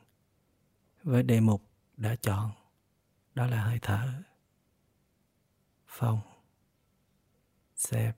Với 1.03 1.23
đề 1.23 1.39
mục 1.39 1.61
đã 1.97 2.15
chọn, 2.15 2.51
đó 3.35 3.47
là 3.47 3.63
hơi 3.63 3.79
thở. 3.81 4.23
Phòng 5.87 6.19
xẹp, 7.75 8.17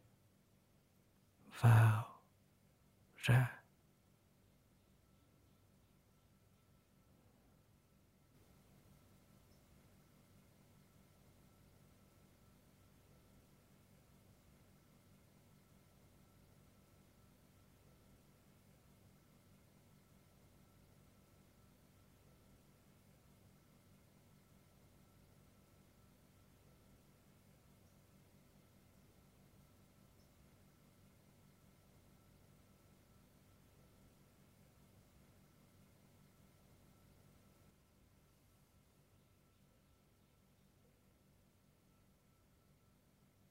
vào, 1.60 2.22
ra. 3.16 3.59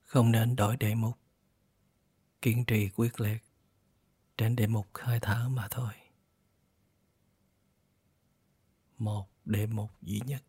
Không 0.08 0.32
nên 0.32 0.56
đổi 0.56 0.76
đề 0.76 0.94
mục. 0.94 1.18
Kiên 2.42 2.64
trì 2.64 2.88
quyết 2.96 3.20
liệt. 3.20 3.42
Trên 4.36 4.56
đề 4.56 4.66
mục 4.66 4.86
hơi 4.94 5.20
thở 5.20 5.48
mà 5.48 5.68
thôi. 5.70 5.92
Một 8.98 9.28
đề 9.44 9.66
mục 9.66 9.90
duy 10.02 10.20
nhất. 10.26 10.42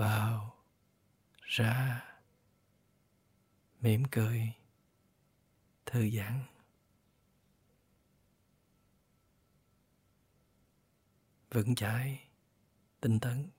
Vào 0.00 0.56
ra 1.40 2.04
mỉm 3.80 4.02
cười 4.10 4.52
thư 5.86 6.10
giãn. 6.10 6.44
Vững 11.50 11.74
chãi 11.74 12.28
tinh 13.00 13.20
tấn. 13.20 13.50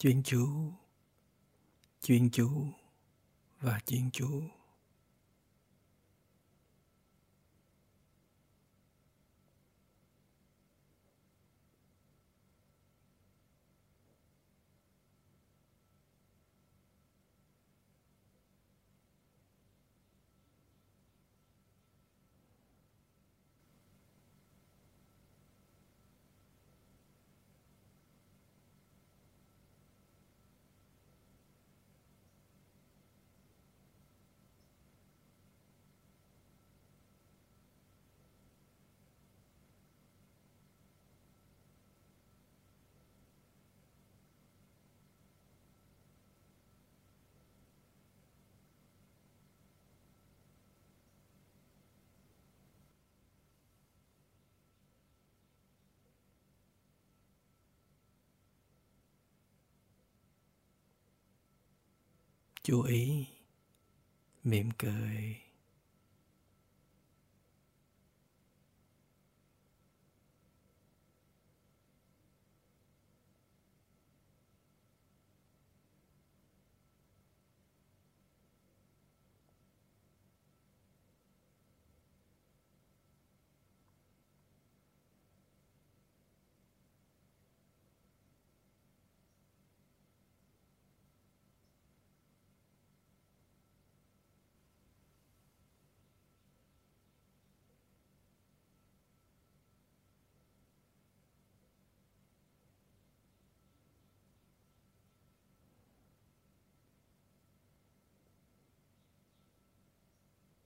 Chuyên 0.00 0.22
chú. 0.22 0.48
Chuyên 2.02 2.30
chú 2.30 2.50
và 3.60 3.80
chuyên 3.86 4.10
chú. 4.10 4.42
Chú 62.62 62.82
ý 62.82 63.26
mỉm 64.44 64.70
cười. 64.78 65.36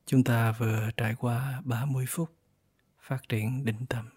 Chúng 0.07 0.25
ta 0.25 0.53
vừa 0.53 0.91
trải 0.97 1.15
qua 1.15 1.63
30 1.65 2.05
phút 2.09 2.37
phát 3.01 3.29
triển 3.29 3.65
định 3.65 3.87
tâm. 3.87 4.09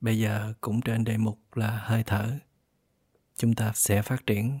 Bây 0.00 0.18
giờ 0.18 0.54
cũng 0.60 0.80
trên 0.80 1.04
đề 1.04 1.16
mục 1.16 1.56
là 1.56 1.78
hơi 1.78 2.02
thở. 2.04 2.38
Chúng 3.36 3.54
ta 3.54 3.72
sẽ 3.74 4.02
phát 4.02 4.26
triển 4.26 4.60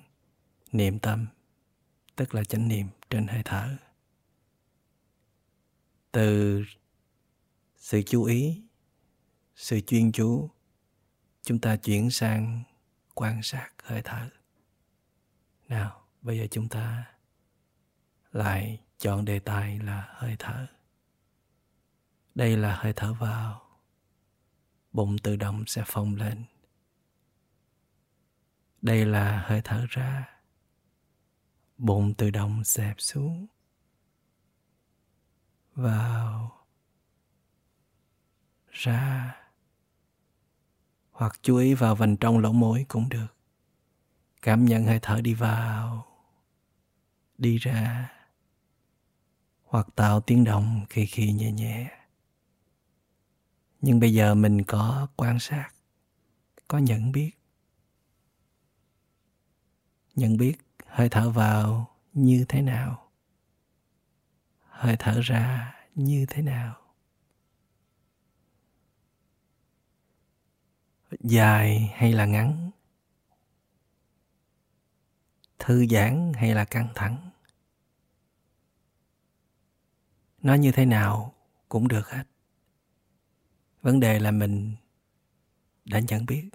niệm 0.72 0.98
tâm, 0.98 1.26
tức 2.16 2.34
là 2.34 2.44
chánh 2.44 2.68
niệm 2.68 2.86
trên 3.10 3.26
hơi 3.26 3.42
thở. 3.44 3.76
Từ 6.12 6.62
sự 7.76 8.02
chú 8.06 8.24
ý, 8.24 8.62
sự 9.56 9.80
chuyên 9.80 10.12
chú, 10.12 10.50
chúng 11.42 11.58
ta 11.58 11.76
chuyển 11.76 12.10
sang 12.10 12.62
quan 13.14 13.42
sát 13.42 13.70
hơi 13.82 14.02
thở. 14.04 14.28
Nào, 15.68 16.06
bây 16.22 16.38
giờ 16.38 16.46
chúng 16.50 16.68
ta 16.68 17.04
lại 18.32 18.80
chọn 19.02 19.24
đề 19.24 19.38
tài 19.38 19.78
là 19.78 20.08
hơi 20.10 20.36
thở. 20.38 20.66
Đây 22.34 22.56
là 22.56 22.76
hơi 22.76 22.92
thở 22.96 23.12
vào. 23.12 23.62
Bụng 24.92 25.18
tự 25.18 25.36
động 25.36 25.64
sẽ 25.66 25.82
phồng 25.86 26.14
lên. 26.14 26.44
Đây 28.82 29.06
là 29.06 29.42
hơi 29.46 29.60
thở 29.64 29.86
ra. 29.88 30.28
Bụng 31.78 32.14
tự 32.14 32.30
động 32.30 32.64
xẹp 32.64 32.96
xuống. 32.98 33.46
Vào. 35.74 36.64
Ra. 38.70 39.36
Hoặc 41.10 41.38
chú 41.42 41.56
ý 41.56 41.74
vào 41.74 41.94
vành 41.94 42.16
trong 42.16 42.38
lỗ 42.38 42.52
mũi 42.52 42.84
cũng 42.88 43.08
được. 43.08 43.36
Cảm 44.42 44.64
nhận 44.64 44.86
hơi 44.86 44.98
thở 45.02 45.20
đi 45.20 45.34
vào. 45.34 46.06
Đi 47.38 47.56
ra 47.56 48.08
hoặc 49.72 49.86
tạo 49.96 50.20
tiếng 50.20 50.44
động 50.44 50.86
khi 50.90 51.06
khi 51.06 51.32
nhẹ 51.32 51.52
nhẹ. 51.52 51.90
Nhưng 53.80 54.00
bây 54.00 54.14
giờ 54.14 54.34
mình 54.34 54.64
có 54.64 55.08
quan 55.16 55.38
sát, 55.38 55.70
có 56.68 56.78
nhận 56.78 57.12
biết. 57.12 57.30
Nhận 60.14 60.36
biết 60.36 60.56
hơi 60.86 61.08
thở 61.08 61.30
vào 61.30 61.90
như 62.12 62.44
thế 62.48 62.62
nào? 62.62 63.10
Hơi 64.68 64.96
thở 64.98 65.20
ra 65.20 65.74
như 65.94 66.26
thế 66.28 66.42
nào? 66.42 66.76
Dài 71.20 71.92
hay 71.94 72.12
là 72.12 72.26
ngắn? 72.26 72.70
Thư 75.58 75.86
giãn 75.86 76.32
hay 76.34 76.54
là 76.54 76.64
căng 76.64 76.88
thẳng? 76.94 77.31
Nó 80.42 80.54
như 80.54 80.72
thế 80.72 80.86
nào 80.86 81.34
cũng 81.68 81.88
được 81.88 82.08
hết. 82.08 82.24
Vấn 83.82 84.00
đề 84.00 84.18
là 84.18 84.30
mình 84.30 84.76
đã 85.84 86.00
nhận 86.08 86.26
biết 86.26 86.48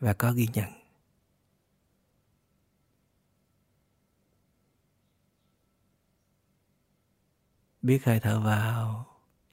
và 0.00 0.12
có 0.12 0.32
ghi 0.32 0.48
nhận. 0.52 0.70
Biết 7.82 8.04
hơi 8.04 8.20
thở 8.20 8.40
vào 8.40 9.06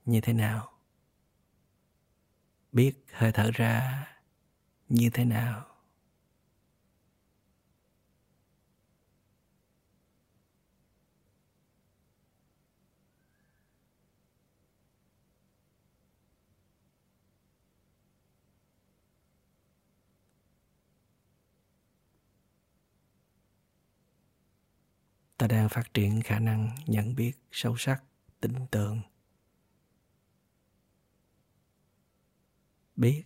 như 0.06 0.22
thế 0.22 0.34
nào? 0.34 0.72
Biết 2.72 2.94
hơi 3.12 3.32
thở 3.32 3.52
ra 3.54 4.08
như 4.90 5.10
thế 5.14 5.26
nào? 5.26 5.75
Ta 25.48 25.58
đang 25.58 25.70
phát 25.70 25.94
triển 25.94 26.22
khả 26.22 26.40
năng 26.40 26.76
nhận 26.86 27.16
biết 27.16 27.32
sâu 27.52 27.78
sắc, 27.78 28.04
tin 28.42 28.68
tưởng. 28.72 29.02
Biết 32.96 33.24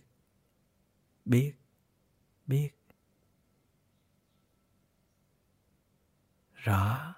biết 1.24 1.54
biết. 2.46 2.70
Rõ 6.54 7.14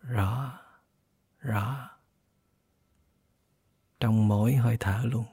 rõ 0.00 0.60
rõ. 1.38 1.90
Trong 4.00 4.28
mỗi 4.28 4.54
hơi 4.54 4.76
thở 4.80 5.02
luôn, 5.04 5.26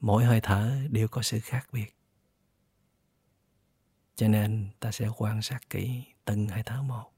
mỗi 0.00 0.24
hơi 0.24 0.40
thở 0.42 0.78
đều 0.90 1.08
có 1.08 1.22
sự 1.22 1.40
khác 1.40 1.68
biệt 1.72 1.99
cho 4.20 4.28
nên 4.28 4.68
ta 4.80 4.92
sẽ 4.92 5.08
quan 5.16 5.42
sát 5.42 5.70
kỹ 5.70 6.04
từng 6.24 6.48
hơi 6.48 6.62
thở 6.66 6.82
một 6.82 7.12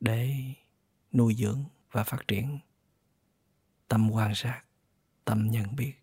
để 0.00 0.34
nuôi 1.12 1.34
dưỡng 1.34 1.64
và 1.90 2.04
phát 2.04 2.28
triển. 2.28 2.58
Tâm 3.88 4.10
quan 4.10 4.34
sát, 4.34 4.62
tâm 5.24 5.50
nhận 5.50 5.76
biết. 5.76 5.94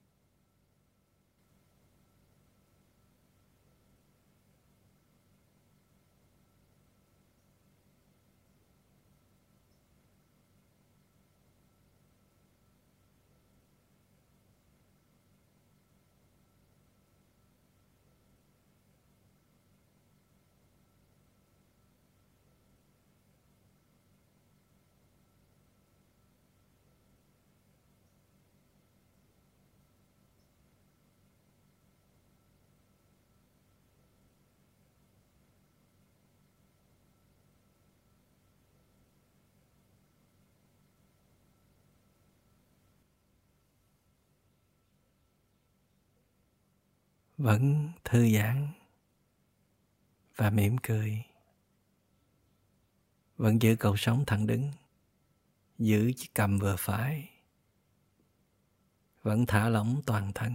Vẫn 47.44 47.92
thư 48.04 48.30
giãn 48.30 48.68
và 50.36 50.50
mỉm 50.50 50.78
cười, 50.84 51.24
vẫn 53.38 53.62
giữ 53.62 53.76
cầu 53.76 53.96
sống 53.98 54.24
thẳng 54.28 54.48
đứng, 54.48 54.72
giữ 55.78 56.12
chiếc 56.18 56.36
cầm 56.36 56.60
vừa 56.60 56.76
phải, 56.80 57.30
vẫn 59.22 59.46
thả 59.46 59.70
lỏng 59.70 60.02
toàn 60.06 60.32
thân, 60.36 60.54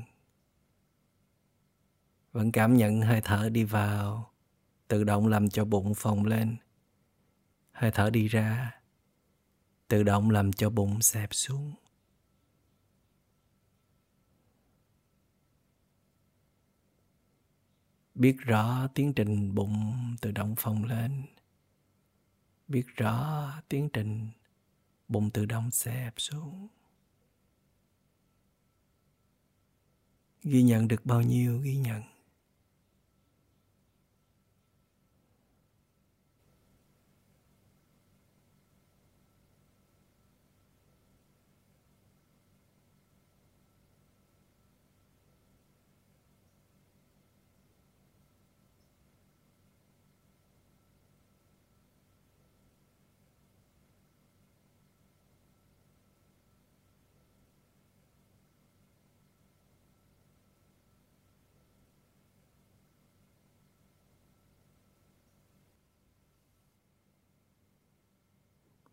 vẫn 2.32 2.52
cảm 2.52 2.76
nhận 2.76 3.00
hơi 3.00 3.20
thở 3.24 3.48
đi 3.48 3.64
vào, 3.64 4.30
tự 4.88 5.04
động 5.04 5.26
làm 5.26 5.50
cho 5.50 5.64
bụng 5.64 5.94
phồng 5.94 6.24
lên, 6.24 6.56
hơi 7.72 7.90
thở 7.90 8.10
đi 8.10 8.28
ra, 8.28 8.80
tự 9.88 10.02
động 10.02 10.30
làm 10.30 10.52
cho 10.52 10.70
bụng 10.70 11.02
xẹp 11.02 11.28
xuống. 11.34 11.74
Biết 18.18 18.36
rõ 18.38 18.88
tiến 18.94 19.12
trình 19.12 19.54
bụng 19.54 19.94
tự 20.20 20.32
động 20.32 20.54
phồng 20.58 20.84
lên. 20.84 21.22
Biết 22.68 22.86
rõ 22.96 23.52
tiến 23.68 23.88
trình 23.92 24.28
bụng 25.08 25.30
tự 25.30 25.46
động 25.46 25.70
xẹp 25.70 26.14
xuống. 26.16 26.68
Ghi 30.42 30.62
nhận 30.62 30.88
được 30.88 31.06
bao 31.06 31.22
nhiêu 31.22 31.58
ghi 31.58 31.76
nhận? 31.76 32.02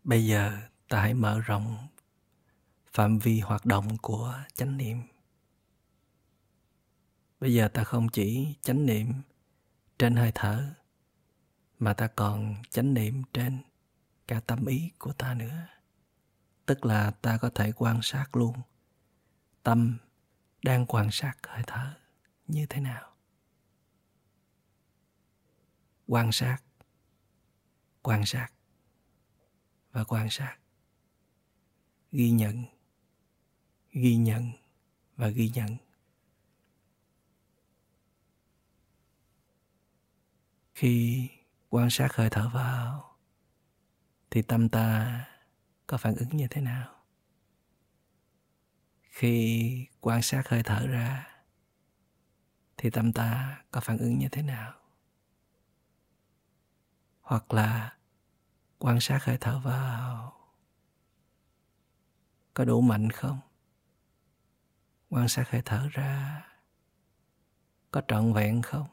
Bây 0.06 0.26
giờ 0.26 0.58
ta 0.88 1.00
hãy 1.00 1.14
mở 1.14 1.40
rộng 1.40 1.88
phạm 2.92 3.18
vi 3.18 3.40
hoạt 3.40 3.66
động 3.66 3.96
của 4.02 4.38
chánh 4.54 4.76
niệm. 4.76 5.02
Bây 7.40 7.54
giờ 7.54 7.68
ta 7.68 7.84
không 7.84 8.08
chỉ 8.08 8.54
chánh 8.62 8.86
niệm 8.86 9.12
trên 9.98 10.16
hơi 10.16 10.32
thở, 10.34 10.74
mà 11.78 11.94
ta 11.94 12.06
còn 12.06 12.54
chánh 12.70 12.94
niệm 12.94 13.22
trên 13.32 13.58
cả 14.28 14.40
tâm 14.40 14.66
ý 14.66 14.90
của 14.98 15.12
ta 15.12 15.34
nữa. 15.34 15.66
Tức 16.66 16.84
là 16.84 17.10
ta 17.10 17.38
có 17.38 17.50
thể 17.54 17.72
quan 17.76 18.00
sát 18.02 18.36
luôn 18.36 18.56
tâm 19.62 19.98
đang 20.62 20.86
quan 20.86 21.08
sát 21.10 21.34
hơi 21.46 21.62
thở 21.66 21.94
như 22.46 22.66
thế 22.66 22.80
nào. 22.80 23.12
Quan 26.06 26.32
sát 26.32 26.58
quan 28.02 28.26
sát 28.26 28.55
và 29.96 30.04
quan 30.04 30.30
sát. 30.30 30.56
Ghi 32.12 32.30
nhận 32.30 32.64
ghi 33.92 34.16
nhận 34.16 34.52
và 35.16 35.28
ghi 35.28 35.50
nhận. 35.54 35.76
Khi 40.74 41.28
quan 41.68 41.90
sát 41.90 42.14
hơi 42.14 42.28
thở 42.30 42.50
vào, 42.54 43.16
thì 44.30 44.42
tâm 44.42 44.68
ta 44.68 45.24
có 45.86 45.96
phản 45.96 46.14
ứng 46.16 46.28
như 46.36 46.46
thế 46.50 46.60
nào? 46.60 46.94
Khi 49.02 49.86
quan 50.00 50.22
sát 50.22 50.48
hơi 50.48 50.62
thở 50.62 50.86
ra, 50.86 51.26
thì 52.76 52.90
tâm 52.90 53.12
ta 53.12 53.62
có 53.70 53.80
phản 53.80 53.98
ứng 53.98 54.18
như 54.18 54.28
thế 54.28 54.42
nào? 54.42 54.74
Hoặc 57.20 57.52
là 57.52 57.95
quan 58.78 59.00
sát 59.00 59.24
hơi 59.24 59.38
thở 59.40 59.58
vào. 59.58 60.32
Có 62.54 62.64
đủ 62.64 62.80
mạnh 62.80 63.10
không? 63.10 63.40
Quan 65.08 65.28
sát 65.28 65.50
hơi 65.50 65.62
thở 65.64 65.88
ra. 65.92 66.42
Có 67.90 68.02
trọn 68.08 68.32
vẹn 68.32 68.62
không? 68.62 68.86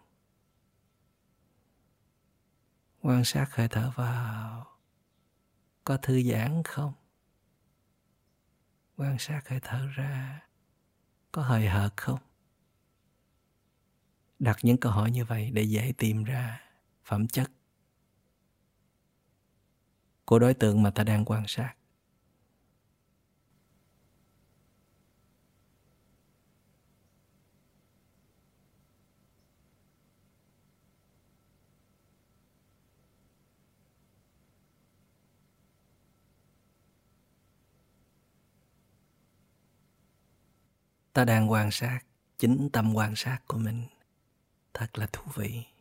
Quan 3.01 3.23
sát 3.23 3.55
hơi 3.55 3.67
thở 3.67 3.91
vào. 3.95 4.67
Có 5.83 5.97
thư 5.97 6.21
giãn 6.21 6.63
không? 6.63 6.93
Quan 8.97 9.19
sát 9.19 9.41
hơi 9.49 9.59
thở 9.63 9.87
ra. 9.95 10.41
Có 11.31 11.41
hời 11.41 11.67
hợt 11.67 11.97
không? 11.97 12.19
Đặt 14.39 14.57
những 14.61 14.77
câu 14.77 14.91
hỏi 14.91 15.11
như 15.11 15.25
vậy 15.25 15.51
để 15.51 15.63
dễ 15.63 15.93
tìm 15.97 16.23
ra 16.23 16.61
phẩm 17.03 17.27
chất 17.27 17.51
của 20.25 20.39
đối 20.39 20.53
tượng 20.53 20.83
mà 20.83 20.89
ta 20.91 21.03
đang 21.03 21.25
quan 21.25 21.43
sát. 21.47 21.73
Ta 41.13 41.25
đang 41.25 41.51
quan 41.51 41.71
sát 41.71 41.99
chính 42.37 42.69
tâm 42.73 42.93
quan 42.95 43.13
sát 43.15 43.39
của 43.47 43.57
mình. 43.57 43.83
Thật 44.73 44.97
là 44.97 45.07
thú 45.13 45.23
vị. 45.35 45.72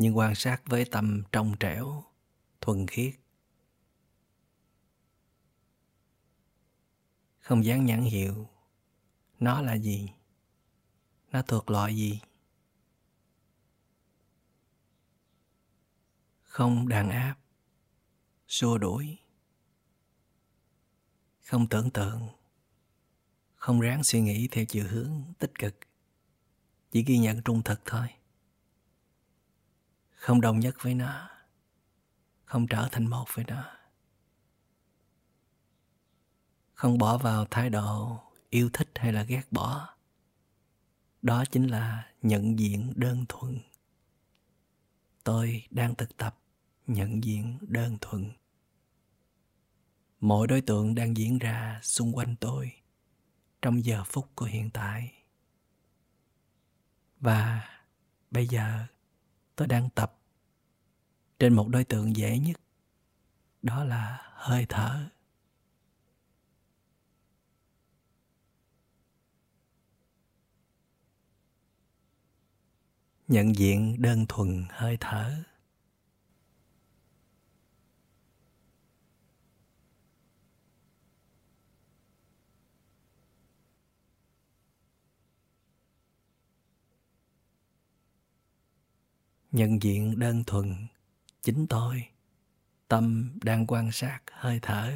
Nhưng 0.00 0.16
quan 0.16 0.34
sát 0.34 0.62
với 0.66 0.84
tâm 0.84 1.22
trong 1.32 1.54
trẻo, 1.60 2.04
thuần 2.60 2.86
khiết. 2.86 3.14
Không 7.38 7.64
dán 7.64 7.86
nhãn 7.86 8.02
hiệu, 8.02 8.48
nó 9.40 9.62
là 9.62 9.74
gì? 9.74 10.08
Nó 11.32 11.42
thuộc 11.42 11.70
loại 11.70 11.96
gì? 11.96 12.20
Không 16.42 16.88
đàn 16.88 17.10
áp, 17.10 17.34
xua 18.48 18.78
đuổi. 18.78 19.18
Không 21.40 21.66
tưởng 21.68 21.90
tượng, 21.90 22.28
không 23.54 23.80
ráng 23.80 24.04
suy 24.04 24.20
nghĩ 24.20 24.48
theo 24.50 24.64
chiều 24.64 24.86
hướng 24.88 25.22
tích 25.38 25.58
cực, 25.58 25.74
chỉ 26.90 27.02
ghi 27.02 27.18
nhận 27.18 27.42
trung 27.42 27.62
thực 27.62 27.80
thôi 27.84 28.08
không 30.20 30.40
đồng 30.40 30.60
nhất 30.60 30.76
với 30.80 30.94
nó, 30.94 31.28
không 32.44 32.66
trở 32.66 32.88
thành 32.92 33.06
một 33.06 33.24
với 33.34 33.44
nó, 33.48 33.64
không 36.74 36.98
bỏ 36.98 37.18
vào 37.18 37.46
thái 37.50 37.70
độ 37.70 38.20
yêu 38.50 38.70
thích 38.72 38.88
hay 38.94 39.12
là 39.12 39.22
ghét 39.22 39.42
bỏ. 39.50 39.94
Đó 41.22 41.44
chính 41.44 41.66
là 41.66 42.12
nhận 42.22 42.58
diện 42.58 42.92
đơn 42.96 43.24
thuần. 43.28 43.58
Tôi 45.24 45.66
đang 45.70 45.94
thực 45.94 46.16
tập 46.16 46.38
nhận 46.86 47.24
diện 47.24 47.58
đơn 47.60 47.98
thuần. 48.00 48.32
Mọi 50.20 50.46
đối 50.46 50.60
tượng 50.60 50.94
đang 50.94 51.16
diễn 51.16 51.38
ra 51.38 51.80
xung 51.82 52.16
quanh 52.16 52.36
tôi 52.40 52.72
trong 53.62 53.84
giờ 53.84 54.04
phút 54.04 54.28
của 54.34 54.46
hiện 54.46 54.70
tại. 54.70 55.12
Và 57.20 57.68
bây 58.30 58.46
giờ 58.46 58.86
tôi 59.60 59.66
đang 59.68 59.90
tập 59.90 60.18
trên 61.38 61.54
một 61.54 61.68
đối 61.68 61.84
tượng 61.84 62.16
dễ 62.16 62.38
nhất, 62.38 62.60
đó 63.62 63.84
là 63.84 64.18
hơi 64.34 64.66
thở. 64.68 65.08
Nhận 73.28 73.56
diện 73.56 74.02
đơn 74.02 74.26
thuần 74.28 74.64
hơi 74.70 74.96
thở. 75.00 75.42
Nhận 89.52 89.82
diện 89.82 90.18
đơn 90.18 90.44
thuần 90.44 90.74
chính 91.42 91.66
tôi. 91.66 92.04
Tâm 92.88 93.30
đang 93.42 93.66
quan 93.66 93.92
sát 93.92 94.20
hơi 94.32 94.58
thở. 94.62 94.92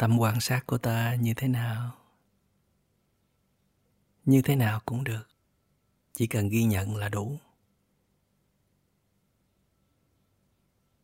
Tâm 0.00 0.18
quan 0.18 0.40
sát 0.40 0.66
của 0.66 0.78
ta 0.78 1.14
như 1.14 1.34
thế 1.34 1.48
nào? 1.48 1.92
Như 4.24 4.42
thế 4.42 4.56
nào 4.56 4.80
cũng 4.86 5.04
được. 5.04 5.28
Chỉ 6.12 6.26
cần 6.26 6.48
ghi 6.48 6.64
nhận 6.64 6.96
là 6.96 7.08
đủ. 7.08 7.38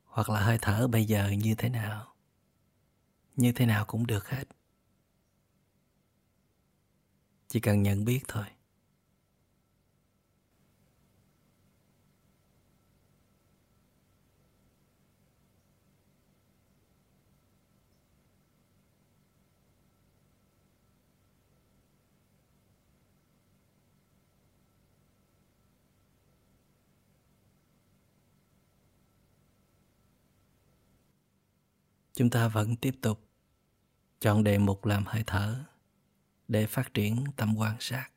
Hoặc 0.05 0.31
là 0.31 0.41
hơi 0.41 0.59
thở 0.63 0.89
bây 0.89 1.05
giờ 1.05 1.31
như 1.31 1.55
thế 1.59 1.69
nào? 1.69 2.15
Như 3.37 3.53
thế 3.53 3.67
nào 3.67 3.85
cũng 3.85 4.07
được 4.07 4.29
hết. 4.29 4.45
Chỉ 7.49 7.61
cần 7.61 7.83
nhận 7.83 8.05
biết 8.05 8.21
thôi. 8.29 8.47
Chúng 32.17 32.31
ta 32.31 32.49
vẫn 32.49 32.77
tiếp 32.77 32.95
tục 33.03 33.29
chọn 34.21 34.45
đề 34.45 34.59
mục 34.59 34.85
làm 34.85 35.05
hơi 35.07 35.25
thở 35.27 35.65
để 36.49 36.67
phát 36.67 36.95
triển 36.95 37.25
tâm 37.37 37.55
quan 37.57 37.77
sát. 37.81 38.11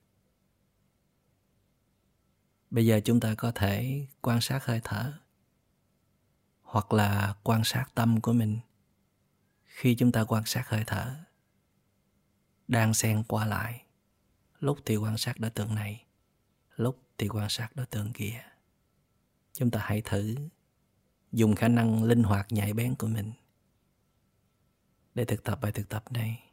Bây 2.69 2.85
giờ 2.85 3.01
chúng 3.05 3.19
ta 3.19 3.35
có 3.35 3.51
thể 3.51 4.05
quan 4.21 4.41
sát 4.41 4.65
hơi 4.65 4.81
thở 4.83 5.13
hoặc 6.61 6.93
là 6.93 7.35
quan 7.43 7.63
sát 7.63 7.85
tâm 7.95 8.21
của 8.21 8.33
mình. 8.33 8.59
Khi 9.65 9.95
chúng 9.95 10.11
ta 10.11 10.23
quan 10.23 10.45
sát 10.45 10.69
hơi 10.69 10.83
thở, 10.87 11.15
đang 12.67 12.93
xen 12.93 13.23
qua 13.27 13.45
lại, 13.45 13.83
lúc 14.59 14.79
thì 14.85 14.95
quan 14.95 15.17
sát 15.17 15.39
đối 15.39 15.51
tượng 15.51 15.75
này, 15.75 16.05
lúc 16.75 17.03
thì 17.17 17.27
quan 17.27 17.49
sát 17.49 17.75
đối 17.75 17.85
tượng 17.85 18.13
kia. 18.13 18.43
Chúng 19.53 19.71
ta 19.71 19.79
hãy 19.83 20.01
thử 20.01 20.35
dùng 21.31 21.55
khả 21.55 21.67
năng 21.67 22.03
linh 22.03 22.23
hoạt 22.23 22.47
nhạy 22.49 22.73
bén 22.73 22.95
của 22.95 23.07
mình 23.07 23.31
để 25.15 25.25
thực 25.25 25.43
tập 25.43 25.59
bài 25.61 25.71
thực 25.71 25.89
tập 25.89 26.03
này. 26.11 26.48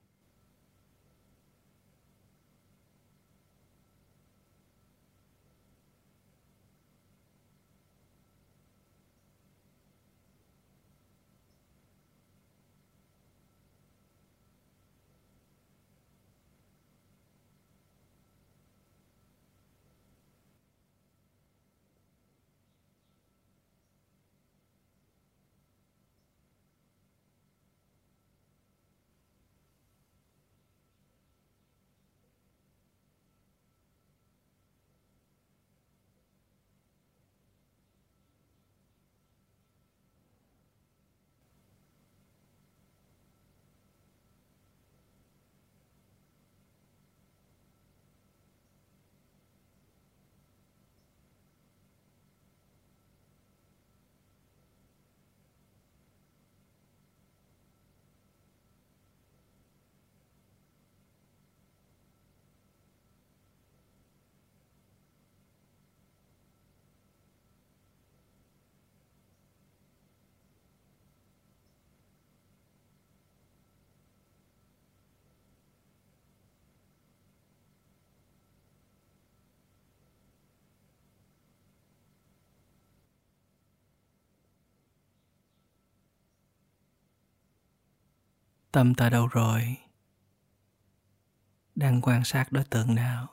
Tâm 88.76 88.94
ta 88.94 89.10
đâu 89.10 89.26
rồi? 89.26 89.76
Đang 91.74 92.00
quan 92.02 92.24
sát 92.24 92.52
đối 92.52 92.64
tượng 92.64 92.94
nào? 92.94 93.28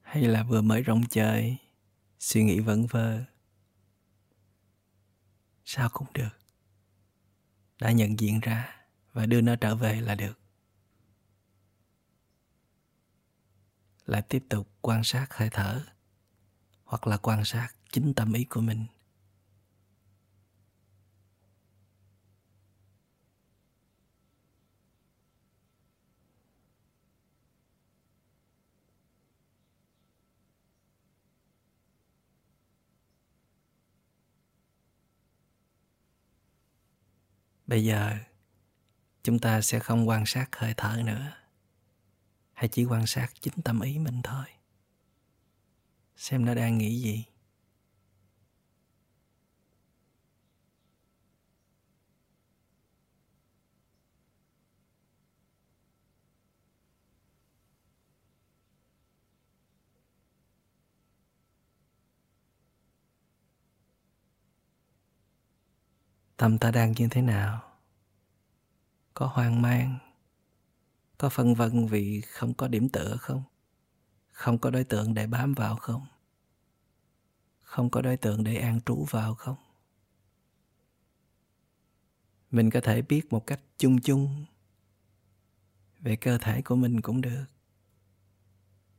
Hay 0.00 0.22
là 0.22 0.42
vừa 0.42 0.62
mới 0.62 0.84
rong 0.86 1.02
chơi 1.10 1.56
suy 2.18 2.44
nghĩ 2.44 2.60
vẩn 2.60 2.86
vơ? 2.86 3.24
Sao 5.64 5.88
cũng 5.92 6.08
được. 6.14 6.38
Đã 7.80 7.92
nhận 7.92 8.20
diện 8.20 8.40
ra 8.40 8.86
và 9.12 9.26
đưa 9.26 9.40
nó 9.40 9.56
trở 9.56 9.74
về 9.76 10.00
là 10.00 10.14
được. 10.14 10.40
Lại 14.06 14.22
tiếp 14.22 14.44
tục 14.48 14.68
quan 14.80 15.04
sát 15.04 15.34
hơi 15.34 15.50
thở 15.52 15.84
hoặc 16.84 17.06
là 17.06 17.16
quan 17.16 17.44
sát 17.44 17.68
chính 17.92 18.14
tâm 18.14 18.32
ý 18.32 18.44
của 18.44 18.60
mình. 18.60 18.86
Bây 37.66 37.84
giờ, 37.84 38.12
chúng 39.22 39.38
ta 39.38 39.60
sẽ 39.60 39.78
không 39.78 40.08
quan 40.08 40.26
sát 40.26 40.56
hơi 40.56 40.74
thở 40.76 41.02
nữa. 41.04 41.32
Hãy 42.52 42.68
chỉ 42.68 42.84
quan 42.84 43.06
sát 43.06 43.28
chính 43.40 43.54
tâm 43.64 43.80
ý 43.80 43.98
mình 43.98 44.20
thôi. 44.22 44.44
Xem 46.16 46.44
nó 46.44 46.54
đang 46.54 46.78
nghĩ 46.78 47.00
gì. 47.00 47.24
Tâm 66.36 66.58
ta 66.58 66.70
đang 66.70 66.92
như 66.92 67.08
thế 67.10 67.22
nào. 67.22 67.62
Có 69.14 69.26
hoang 69.26 69.62
mang, 69.62 69.98
có 71.18 71.28
phân 71.28 71.54
vân 71.54 71.86
vì 71.86 72.20
không 72.20 72.54
có 72.54 72.68
điểm 72.68 72.88
tựa 72.88 73.16
không? 73.16 73.42
Không 74.32 74.58
có 74.58 74.70
đối 74.70 74.84
tượng 74.84 75.14
để 75.14 75.26
bám 75.26 75.54
vào 75.54 75.76
không? 75.76 76.06
Không 77.62 77.90
có 77.90 78.02
đối 78.02 78.16
tượng 78.16 78.44
để 78.44 78.56
an 78.56 78.80
trú 78.86 79.04
vào 79.10 79.34
không? 79.34 79.56
Mình 82.50 82.70
có 82.70 82.80
thể 82.80 83.02
biết 83.02 83.32
một 83.32 83.46
cách 83.46 83.60
chung 83.78 84.00
chung 84.00 84.44
về 86.00 86.16
cơ 86.16 86.38
thể 86.38 86.62
của 86.62 86.76
mình 86.76 87.00
cũng 87.00 87.20
được, 87.20 87.44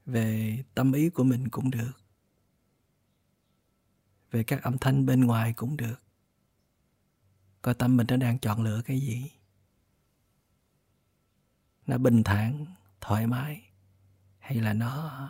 về 0.06 0.58
tâm 0.76 0.92
ý 0.92 1.10
của 1.10 1.24
mình 1.24 1.50
cũng 1.50 1.72
được, 1.72 1.92
về 4.32 4.44
các 4.44 4.64
âm 4.64 4.78
thanh 4.78 5.06
bên 5.06 5.22
ngoài 5.22 5.54
cũng 5.54 5.78
được 5.78 6.07
coi 7.68 7.74
tâm 7.74 7.98
mình 7.98 8.08
nó 8.10 8.18
đang 8.18 8.40
chọn 8.40 8.64
lựa 8.64 8.82
cái 8.86 9.00
gì. 9.00 9.32
Nó 11.88 11.98
bình 11.98 12.24
thản, 12.24 12.66
thoải 13.02 13.28
mái, 13.28 13.72
hay 14.40 14.56
là 14.56 14.74
nó 14.74 15.30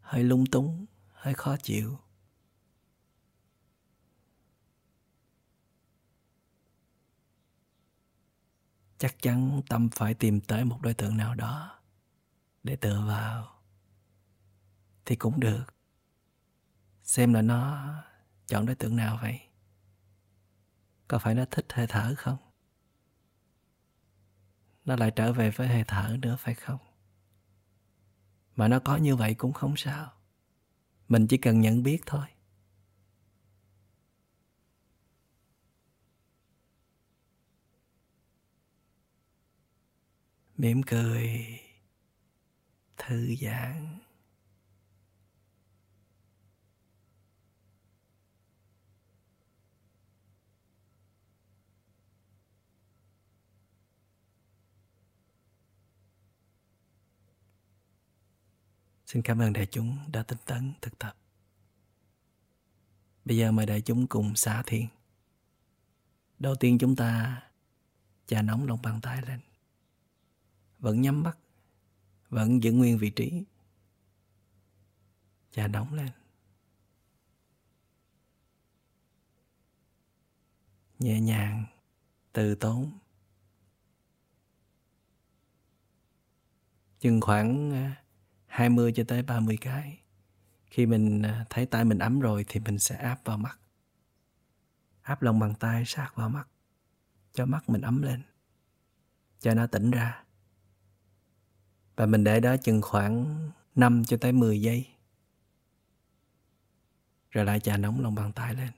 hơi 0.00 0.24
lung 0.24 0.46
túng, 0.46 0.86
hơi 1.12 1.34
khó 1.34 1.56
chịu? 1.56 1.98
Chắc 8.98 9.22
chắn 9.22 9.62
tâm 9.68 9.88
phải 9.94 10.14
tìm 10.14 10.40
tới 10.40 10.64
một 10.64 10.78
đối 10.82 10.94
tượng 10.94 11.16
nào 11.16 11.34
đó 11.34 11.78
để 12.62 12.76
tựa 12.76 13.04
vào 13.06 13.62
thì 15.04 15.16
cũng 15.16 15.40
được. 15.40 15.64
Xem 17.02 17.32
là 17.34 17.42
nó 17.42 17.94
chọn 18.46 18.66
đối 18.66 18.74
tượng 18.74 18.96
nào 18.96 19.18
vậy 19.22 19.45
có 21.08 21.18
phải 21.18 21.34
nó 21.34 21.44
thích 21.50 21.66
hơi 21.72 21.86
thở 21.86 22.14
không? 22.18 22.38
Nó 24.84 24.96
lại 24.96 25.10
trở 25.10 25.32
về 25.32 25.50
với 25.50 25.68
hơi 25.68 25.84
thở 25.86 26.16
nữa 26.22 26.36
phải 26.38 26.54
không? 26.54 26.78
Mà 28.56 28.68
nó 28.68 28.78
có 28.78 28.96
như 28.96 29.16
vậy 29.16 29.34
cũng 29.34 29.52
không 29.52 29.76
sao. 29.76 30.12
Mình 31.08 31.26
chỉ 31.26 31.36
cần 31.36 31.60
nhận 31.60 31.82
biết 31.82 32.02
thôi. 32.06 32.26
Mỉm 40.56 40.82
cười, 40.82 41.60
thư 42.96 43.34
giãn. 43.40 43.98
Xin 59.16 59.22
cảm 59.22 59.38
ơn 59.38 59.52
đại 59.52 59.66
chúng 59.66 59.98
đã 60.12 60.22
tinh 60.22 60.38
tấn 60.46 60.72
thực 60.82 60.98
tập. 60.98 61.16
Bây 63.24 63.36
giờ 63.36 63.52
mời 63.52 63.66
đại 63.66 63.80
chúng 63.80 64.06
cùng 64.06 64.36
xả 64.36 64.62
thiền. 64.66 64.86
Đầu 66.38 66.54
tiên 66.54 66.78
chúng 66.78 66.96
ta 66.96 67.42
chà 68.26 68.42
nóng 68.42 68.66
lòng 68.66 68.82
bàn 68.82 69.00
tay 69.02 69.22
lên. 69.22 69.40
Vẫn 70.78 71.00
nhắm 71.00 71.22
mắt, 71.22 71.38
vẫn 72.28 72.62
giữ 72.62 72.72
nguyên 72.72 72.98
vị 72.98 73.10
trí. 73.10 73.44
Chà 75.50 75.68
nóng 75.68 75.94
lên. 75.94 76.10
Nhẹ 80.98 81.20
nhàng, 81.20 81.64
từ 82.32 82.54
tốn. 82.54 82.92
Chừng 87.00 87.20
khoảng 87.20 87.72
à, 87.72 88.02
20 88.56 88.92
cho 88.92 89.04
tới 89.08 89.22
30 89.22 89.58
cái. 89.60 89.98
Khi 90.66 90.86
mình 90.86 91.22
à, 91.22 91.44
thấy 91.50 91.66
tay 91.66 91.84
mình 91.84 91.98
ấm 91.98 92.20
rồi 92.20 92.44
thì 92.48 92.60
mình 92.60 92.78
sẽ 92.78 92.96
áp 92.96 93.20
vào 93.24 93.38
mắt. 93.38 93.58
Áp 95.02 95.22
lòng 95.22 95.38
bàn 95.38 95.54
tay 95.60 95.84
sát 95.86 96.10
vào 96.14 96.28
mắt. 96.28 96.48
Cho 97.32 97.46
mắt 97.46 97.68
mình 97.68 97.80
ấm 97.80 98.02
lên. 98.02 98.22
Cho 99.40 99.54
nó 99.54 99.66
tỉnh 99.66 99.90
ra. 99.90 100.24
Và 101.96 102.06
mình 102.06 102.24
để 102.24 102.40
đó 102.40 102.56
chừng 102.56 102.82
khoảng 102.82 103.36
5 103.74 104.04
cho 104.04 104.16
tới 104.20 104.32
10 104.32 104.60
giây. 104.60 104.86
Rồi 107.30 107.44
lại 107.44 107.60
chà 107.60 107.76
nóng 107.76 108.00
lòng 108.00 108.14
bàn 108.14 108.32
tay 108.32 108.54
lên. 108.54 108.70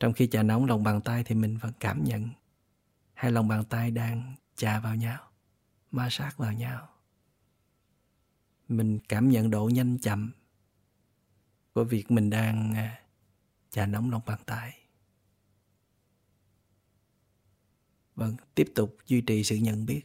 Trong 0.00 0.12
khi 0.12 0.26
chà 0.26 0.42
nóng 0.42 0.64
lòng 0.64 0.82
bàn 0.82 1.00
tay 1.00 1.24
thì 1.24 1.34
mình 1.34 1.56
vẫn 1.56 1.72
cảm 1.80 2.04
nhận 2.04 2.28
hai 3.14 3.32
lòng 3.32 3.48
bàn 3.48 3.64
tay 3.64 3.90
đang 3.90 4.34
chà 4.56 4.80
vào 4.80 4.94
nhau 4.94 5.27
ma 5.90 6.08
sát 6.10 6.36
vào 6.36 6.52
nhau. 6.52 6.88
Mình 8.68 8.98
cảm 9.08 9.28
nhận 9.28 9.50
độ 9.50 9.68
nhanh 9.68 9.98
chậm 9.98 10.32
của 11.74 11.84
việc 11.84 12.10
mình 12.10 12.30
đang 12.30 12.74
chà 13.70 13.86
nóng 13.86 14.10
lòng 14.10 14.22
bàn 14.26 14.38
tay 14.46 14.88
vâng 18.18 18.36
tiếp 18.54 18.72
tục 18.74 18.96
duy 19.06 19.20
trì 19.20 19.44
sự 19.44 19.56
nhận 19.56 19.86
biết, 19.86 20.02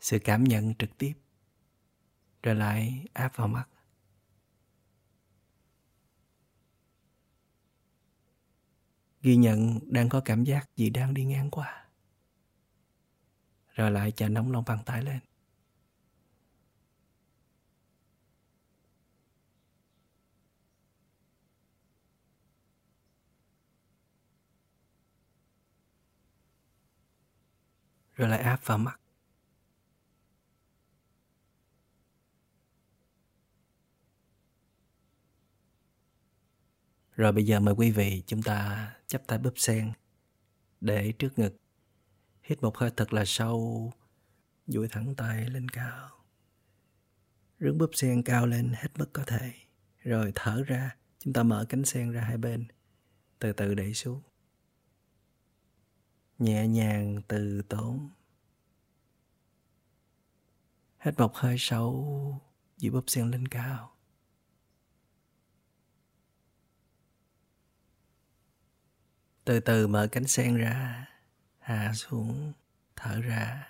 sự 0.00 0.18
cảm 0.24 0.44
nhận 0.44 0.74
trực 0.74 0.98
tiếp, 0.98 1.12
rồi 2.42 2.54
lại 2.54 3.04
áp 3.12 3.36
vào 3.36 3.48
mắt. 3.48 3.68
Ghi 9.22 9.36
nhận 9.36 9.78
đang 9.82 10.08
có 10.08 10.20
cảm 10.24 10.44
giác 10.44 10.76
gì 10.76 10.90
đang 10.90 11.14
đi 11.14 11.24
ngang 11.24 11.50
qua 11.50 11.77
rồi 13.78 13.90
lại 13.90 14.12
chà 14.12 14.28
nóng 14.28 14.52
lòng 14.52 14.64
bàn 14.66 14.78
tay 14.86 15.02
lên. 15.02 15.20
Rồi 28.16 28.28
lại 28.28 28.40
áp 28.40 28.60
vào 28.64 28.78
mắt 28.78 29.00
Rồi 37.16 37.32
bây 37.32 37.46
giờ 37.46 37.60
mời 37.60 37.74
quý 37.74 37.90
vị 37.90 38.22
chúng 38.26 38.42
ta 38.42 38.88
chắp 39.06 39.26
tay 39.26 39.38
búp 39.38 39.52
sen 39.56 39.92
để 40.80 41.12
trước 41.18 41.38
ngực. 41.38 41.67
Hít 42.48 42.62
một 42.62 42.76
hơi 42.76 42.90
thật 42.96 43.12
là 43.12 43.24
sâu, 43.26 43.92
duỗi 44.66 44.88
thẳng 44.88 45.14
tay 45.14 45.50
lên 45.50 45.68
cao. 45.68 46.10
Rướng 47.60 47.78
búp 47.78 47.90
sen 47.92 48.22
cao 48.22 48.46
lên 48.46 48.72
hết 48.76 48.88
mức 48.98 49.10
có 49.12 49.24
thể. 49.26 49.52
Rồi 49.98 50.32
thở 50.34 50.62
ra, 50.66 50.96
chúng 51.18 51.32
ta 51.32 51.42
mở 51.42 51.66
cánh 51.68 51.84
sen 51.84 52.10
ra 52.12 52.20
hai 52.20 52.38
bên, 52.38 52.66
từ 53.38 53.52
từ 53.52 53.74
đẩy 53.74 53.94
xuống. 53.94 54.22
Nhẹ 56.38 56.68
nhàng 56.68 57.22
từ 57.28 57.62
tốn. 57.62 58.10
Hít 60.98 61.18
một 61.18 61.34
hơi 61.34 61.56
sâu, 61.58 62.40
duỗi 62.76 62.90
búp 62.90 63.04
sen 63.06 63.30
lên 63.30 63.48
cao. 63.48 63.96
Từ 69.44 69.60
từ 69.60 69.86
mở 69.86 70.08
cánh 70.12 70.26
sen 70.26 70.56
ra 70.56 71.08
hạ 71.68 71.92
xuống, 71.94 72.52
thở 72.96 73.20
ra. 73.20 73.68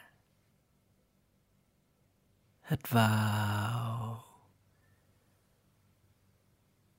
Hít 2.62 2.90
vào. 2.90 4.24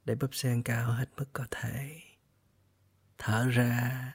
Để 0.06 0.16
bắp 0.16 0.30
sen 0.34 0.64
cao 0.64 0.92
hết 0.92 1.10
mức 1.18 1.26
có 1.34 1.46
thể. 1.52 2.02
Thở 3.18 3.48
ra. 3.50 4.14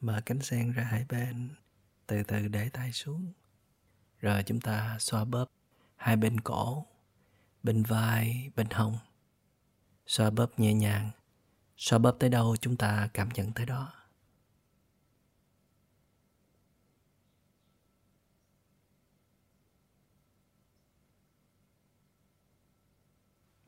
Mở 0.00 0.20
cánh 0.26 0.42
sen 0.42 0.72
ra 0.72 0.82
hai 0.82 1.06
bên. 1.08 1.54
Từ 2.06 2.22
từ 2.22 2.48
để 2.48 2.68
tay 2.68 2.92
xuống. 2.92 3.32
Rồi 4.18 4.42
chúng 4.46 4.60
ta 4.60 4.96
xoa 4.98 5.24
bóp 5.24 5.46
hai 5.96 6.16
bên 6.16 6.40
cổ, 6.40 6.86
bên 7.62 7.82
vai, 7.82 8.50
bên 8.56 8.70
hông. 8.70 8.98
Xoa 10.06 10.30
bóp 10.30 10.58
nhẹ 10.58 10.74
nhàng. 10.74 11.10
Xoa 11.76 11.98
bóp 11.98 12.16
tới 12.20 12.30
đâu 12.30 12.56
chúng 12.56 12.76
ta 12.76 13.08
cảm 13.14 13.28
nhận 13.28 13.52
tới 13.52 13.66
đó. 13.66 13.99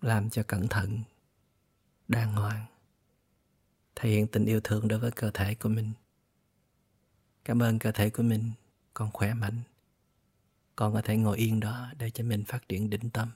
Làm 0.02 0.30
cho 0.30 0.42
cẩn 0.42 0.68
thận, 0.68 1.02
đàng 2.08 2.32
hoàng, 2.32 2.66
thể 3.94 4.10
hiện 4.10 4.26
tình 4.26 4.44
yêu 4.44 4.60
thương 4.64 4.88
đối 4.88 4.98
với 4.98 5.10
cơ 5.10 5.30
thể 5.34 5.54
của 5.54 5.68
mình. 5.68 5.92
Cảm 7.44 7.62
ơn 7.62 7.78
cơ 7.78 7.92
thể 7.92 8.10
của 8.10 8.22
mình 8.22 8.52
còn 8.94 9.10
khỏe 9.10 9.34
mạnh, 9.34 9.60
còn 10.76 10.92
có 10.92 11.02
thể 11.02 11.16
ngồi 11.16 11.38
yên 11.38 11.60
đó 11.60 11.92
để 11.98 12.10
cho 12.10 12.24
mình 12.24 12.44
phát 12.44 12.68
triển 12.68 12.90
định 12.90 13.10
tâm, 13.10 13.30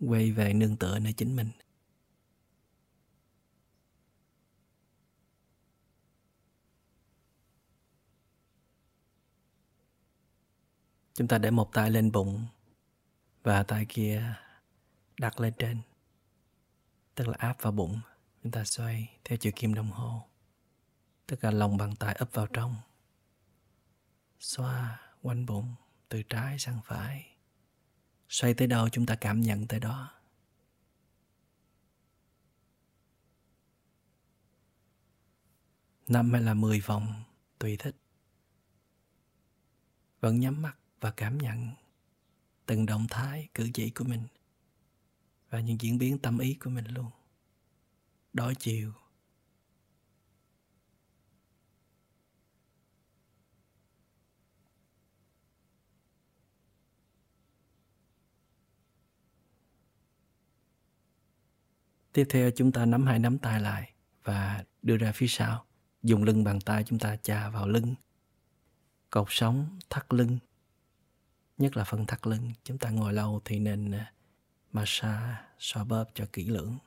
quay 0.00 0.32
về 0.32 0.52
nương 0.52 0.76
tựa 0.76 0.98
nơi 0.98 1.12
chính 1.12 1.36
mình. 1.36 1.50
Chúng 11.14 11.28
ta 11.28 11.38
để 11.38 11.50
một 11.50 11.72
tay 11.72 11.90
lên 11.90 12.12
bụng 12.12 12.44
và 13.42 13.62
tay 13.62 13.86
kia 13.88 14.34
đặt 15.18 15.40
lên 15.40 15.54
trên. 15.58 15.80
Tức 17.14 17.28
là 17.28 17.34
áp 17.38 17.56
vào 17.62 17.72
bụng, 17.72 18.00
chúng 18.42 18.52
ta 18.52 18.64
xoay 18.64 19.18
theo 19.24 19.38
chiều 19.38 19.52
kim 19.56 19.74
đồng 19.74 19.90
hồ. 19.90 20.28
Tức 21.26 21.44
là 21.44 21.50
lòng 21.50 21.76
bàn 21.76 21.96
tay 21.96 22.14
ấp 22.14 22.28
vào 22.32 22.46
trong. 22.46 22.76
Xoa 24.40 25.00
quanh 25.22 25.46
bụng, 25.46 25.74
từ 26.08 26.22
trái 26.22 26.58
sang 26.58 26.80
phải. 26.84 27.36
Xoay 28.28 28.54
tới 28.54 28.66
đâu 28.66 28.88
chúng 28.88 29.06
ta 29.06 29.14
cảm 29.14 29.40
nhận 29.40 29.66
tới 29.66 29.80
đó. 29.80 30.14
Năm 36.08 36.32
hay 36.32 36.42
là 36.42 36.54
mười 36.54 36.80
vòng, 36.80 37.22
tùy 37.58 37.76
thích. 37.76 37.96
Vẫn 40.20 40.40
nhắm 40.40 40.62
mắt 40.62 40.76
và 41.00 41.10
cảm 41.10 41.38
nhận 41.38 41.70
từng 42.66 42.86
động 42.86 43.06
thái, 43.10 43.48
cử 43.54 43.70
chỉ 43.74 43.90
của 43.90 44.04
mình 44.04 44.26
và 45.50 45.60
những 45.60 45.80
diễn 45.80 45.98
biến 45.98 46.18
tâm 46.18 46.38
ý 46.38 46.54
của 46.54 46.70
mình 46.70 46.84
luôn. 46.84 47.10
Đối 48.32 48.54
chiều. 48.54 48.92
Tiếp 62.12 62.26
theo 62.30 62.50
chúng 62.50 62.72
ta 62.72 62.86
nắm 62.86 63.06
hai 63.06 63.18
nắm 63.18 63.38
tay 63.38 63.60
lại 63.60 63.92
và 64.24 64.64
đưa 64.82 64.96
ra 64.96 65.12
phía 65.12 65.26
sau. 65.26 65.64
Dùng 66.02 66.22
lưng 66.22 66.44
bàn 66.44 66.60
tay 66.60 66.84
chúng 66.86 66.98
ta 66.98 67.16
chà 67.16 67.50
vào 67.50 67.68
lưng. 67.68 67.94
Cột 69.10 69.26
sống 69.30 69.78
thắt 69.90 70.14
lưng. 70.14 70.38
Nhất 71.58 71.76
là 71.76 71.84
phần 71.84 72.06
thắt 72.06 72.26
lưng. 72.26 72.52
Chúng 72.64 72.78
ta 72.78 72.90
ngồi 72.90 73.12
lâu 73.12 73.40
thì 73.44 73.58
nên 73.58 73.90
à, 73.90 74.12
massage 74.72 75.36
xoa 75.58 75.84
bóp 75.84 76.04
cho 76.14 76.26
kỹ 76.32 76.44
lưỡng. 76.44 76.78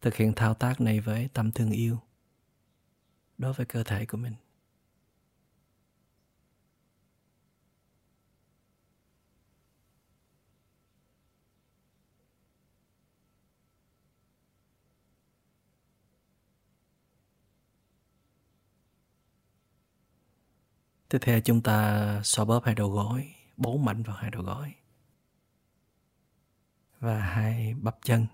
Thực 0.00 0.14
hiện 0.14 0.32
thao 0.36 0.54
tác 0.54 0.80
này 0.80 1.00
với 1.00 1.28
tâm 1.34 1.52
thương 1.52 1.70
yêu 1.70 1.98
đối 3.38 3.52
với 3.52 3.66
cơ 3.66 3.82
thể 3.82 4.06
của 4.06 4.18
mình. 4.18 4.34
Tiếp 21.08 21.18
theo 21.22 21.40
chúng 21.40 21.62
ta 21.62 22.20
xoa 22.24 22.44
bóp 22.44 22.64
hai 22.64 22.74
đầu 22.74 22.90
gối, 22.90 23.34
bốn 23.60 23.84
mạnh 23.84 24.02
vào 24.02 24.16
hai 24.16 24.30
đầu 24.30 24.42
gối. 24.42 24.74
Và 27.00 27.20
hai 27.20 27.74
bắp 27.74 27.96
chân. 28.02 28.26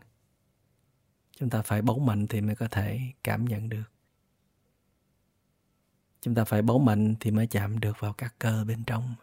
Chúng 1.37 1.51
ta 1.51 1.63
phải 1.63 1.83
bấu 1.83 1.99
mạnh 1.99 2.27
thì 2.27 2.41
mới 2.41 2.57
có 2.57 2.69
thể 2.69 3.01
cảm 3.25 3.45
nhận 3.45 3.69
được. 3.69 3.93
Chúng 6.21 6.35
ta 6.35 6.45
phải 6.45 6.63
bấu 6.63 6.79
mạnh 6.79 7.15
thì 7.21 7.31
mới 7.31 7.47
chạm 7.47 7.81
được 7.81 7.97
vào 8.01 8.13
các 8.13 8.35
cơ 8.39 8.65
bên 8.65 8.85
trong 8.85 9.15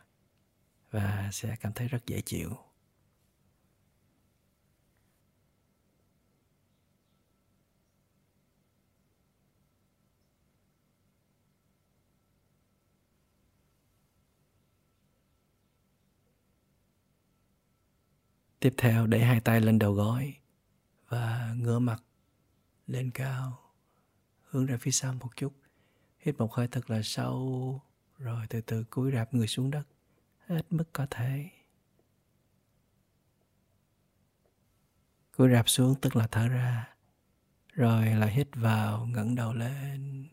và 0.91 1.29
sẽ 1.31 1.55
cảm 1.55 1.73
thấy 1.73 1.87
rất 1.87 2.05
dễ 2.05 2.21
chịu. 2.21 2.57
Tiếp 18.63 18.73
theo 18.77 19.07
để 19.07 19.19
hai 19.19 19.39
tay 19.39 19.61
lên 19.61 19.79
đầu 19.79 19.93
gối 19.93 20.35
và 21.07 21.53
ngửa 21.57 21.79
mặt 21.79 22.03
lên 22.87 23.11
cao, 23.11 23.73
hướng 24.43 24.65
ra 24.65 24.77
phía 24.77 24.91
sau 24.91 25.13
một 25.13 25.35
chút. 25.35 25.53
Hít 26.19 26.37
một 26.37 26.53
hơi 26.53 26.67
thật 26.67 26.89
là 26.89 27.01
sâu, 27.03 27.81
rồi 28.17 28.45
từ 28.49 28.61
từ 28.61 28.83
cúi 28.83 29.11
rạp 29.11 29.33
người 29.33 29.47
xuống 29.47 29.71
đất, 29.71 29.83
hết 30.47 30.61
mức 30.69 30.83
có 30.93 31.07
thể. 31.09 31.49
Cúi 35.37 35.49
rạp 35.51 35.69
xuống 35.69 35.95
tức 36.01 36.15
là 36.15 36.27
thở 36.27 36.47
ra, 36.47 36.95
rồi 37.73 38.05
lại 38.05 38.31
hít 38.31 38.47
vào, 38.55 39.05
ngẩng 39.05 39.35
đầu 39.35 39.53
lên, 39.53 40.27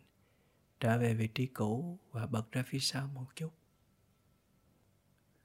trở 0.81 0.99
về 0.99 1.15
vị 1.15 1.29
trí 1.29 1.47
cũ 1.47 1.99
và 2.11 2.27
bật 2.27 2.53
ra 2.53 2.65
phía 2.67 2.81
sau 2.81 3.07
một 3.07 3.27
chút. 3.37 3.51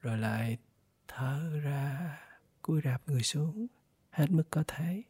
Rồi 0.01 0.17
lại 0.17 0.57
thở 1.07 1.59
ra 1.63 2.17
cúi 2.65 2.81
rạp 2.83 3.09
người 3.09 3.23
xuống, 3.23 3.67
hết 4.09 4.31
mức 4.31 4.43
có 4.49 4.63
thể. 4.67 5.03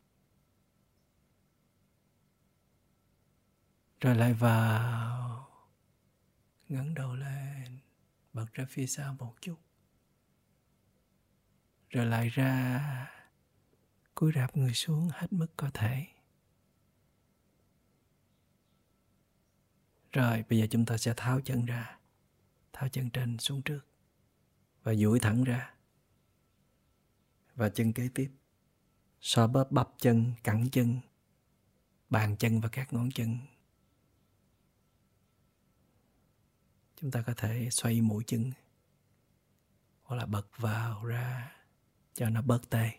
Rồi 4.01 4.15
lại 4.15 4.33
vào, 4.33 5.49
ngẩng 6.69 6.93
đầu 6.93 7.15
lên, 7.15 7.79
bật 8.33 8.45
ra 8.53 8.65
phía 8.69 8.87
sau 8.87 9.13
một 9.19 9.35
chút. 9.41 9.55
Rồi 11.89 12.05
lại 12.05 12.29
ra, 12.29 13.11
cúi 14.15 14.31
rạp 14.35 14.57
người 14.57 14.73
xuống 14.73 15.09
hết 15.13 15.33
mức 15.33 15.47
có 15.57 15.69
thể. 15.73 16.07
Rồi, 20.11 20.43
bây 20.49 20.59
giờ 20.59 20.67
chúng 20.71 20.85
ta 20.85 20.97
sẽ 20.97 21.13
tháo 21.17 21.41
chân 21.41 21.65
ra, 21.65 21.99
tháo 22.73 22.89
chân 22.89 23.09
trên 23.09 23.37
xuống 23.37 23.61
trước 23.61 23.81
và 24.83 24.93
duỗi 24.93 25.19
thẳng 25.19 25.43
ra 25.43 25.74
và 27.55 27.69
chân 27.69 27.93
kế 27.93 28.09
tiếp. 28.15 28.31
Xoa 29.21 29.47
bóp 29.47 29.71
bắp 29.71 29.89
chân, 29.97 30.31
cẳng 30.43 30.69
chân, 30.69 30.99
bàn 32.09 32.35
chân 32.37 32.61
và 32.61 32.69
các 32.69 32.93
ngón 32.93 33.11
chân. 33.11 33.37
Chúng 36.95 37.11
ta 37.11 37.21
có 37.21 37.33
thể 37.37 37.69
xoay 37.71 38.01
mũi 38.01 38.23
chân 38.27 38.51
hoặc 40.03 40.15
là 40.15 40.25
bật 40.25 40.47
vào 40.57 41.05
ra 41.05 41.55
cho 42.13 42.29
nó 42.29 42.41
bớt 42.41 42.69
tê. 42.69 42.89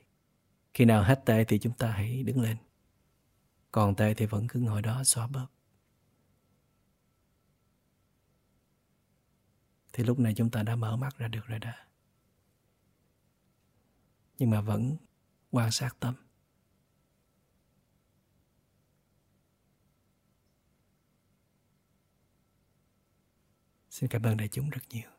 Khi 0.74 0.84
nào 0.84 1.02
hết 1.02 1.22
tê 1.26 1.44
thì 1.44 1.58
chúng 1.58 1.72
ta 1.72 1.90
hãy 1.90 2.22
đứng 2.22 2.40
lên. 2.40 2.56
Còn 3.72 3.94
tê 3.94 4.14
thì 4.14 4.26
vẫn 4.26 4.46
cứ 4.48 4.60
ngồi 4.60 4.82
đó 4.82 5.04
xoa 5.04 5.26
bóp. 5.26 5.46
Thì 9.92 10.04
lúc 10.04 10.18
này 10.18 10.34
chúng 10.36 10.50
ta 10.50 10.62
đã 10.62 10.76
mở 10.76 10.96
mắt 10.96 11.18
ra 11.18 11.28
được 11.28 11.46
rồi 11.46 11.58
đó 11.58 11.72
nhưng 14.38 14.50
mà 14.50 14.60
vẫn 14.60 14.96
quan 15.50 15.70
sát 15.70 15.96
tâm. 16.00 16.14
Xin 23.90 24.08
cảm 24.08 24.22
ơn 24.22 24.36
đại 24.36 24.48
chúng 24.48 24.70
rất 24.70 24.82
nhiều. 24.90 25.15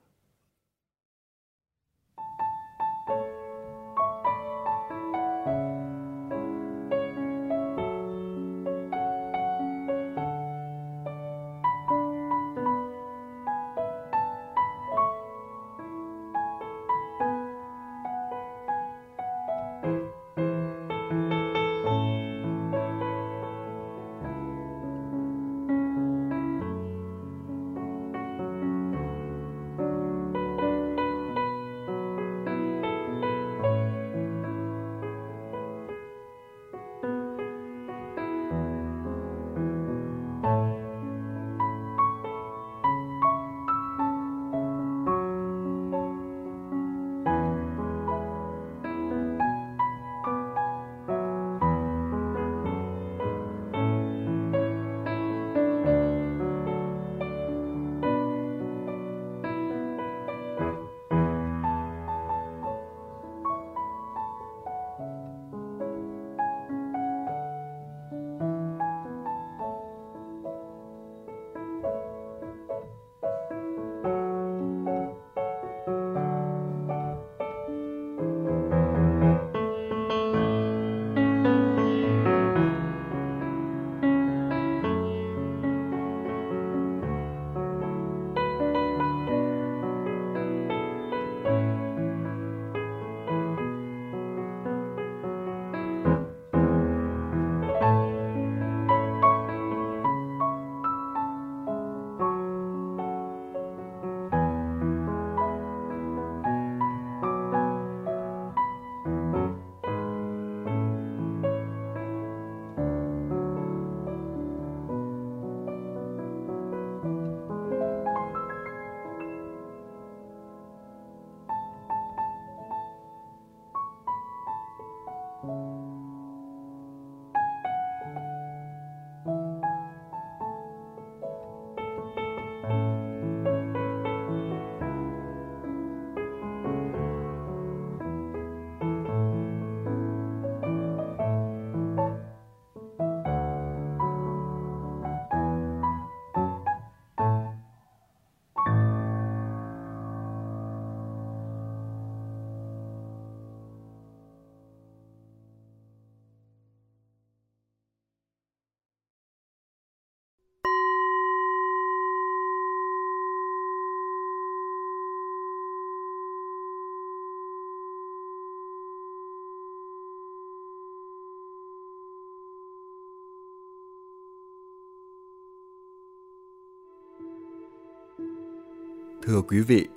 Thưa 179.28 179.42
quý 179.42 179.60
vị, 179.60 179.88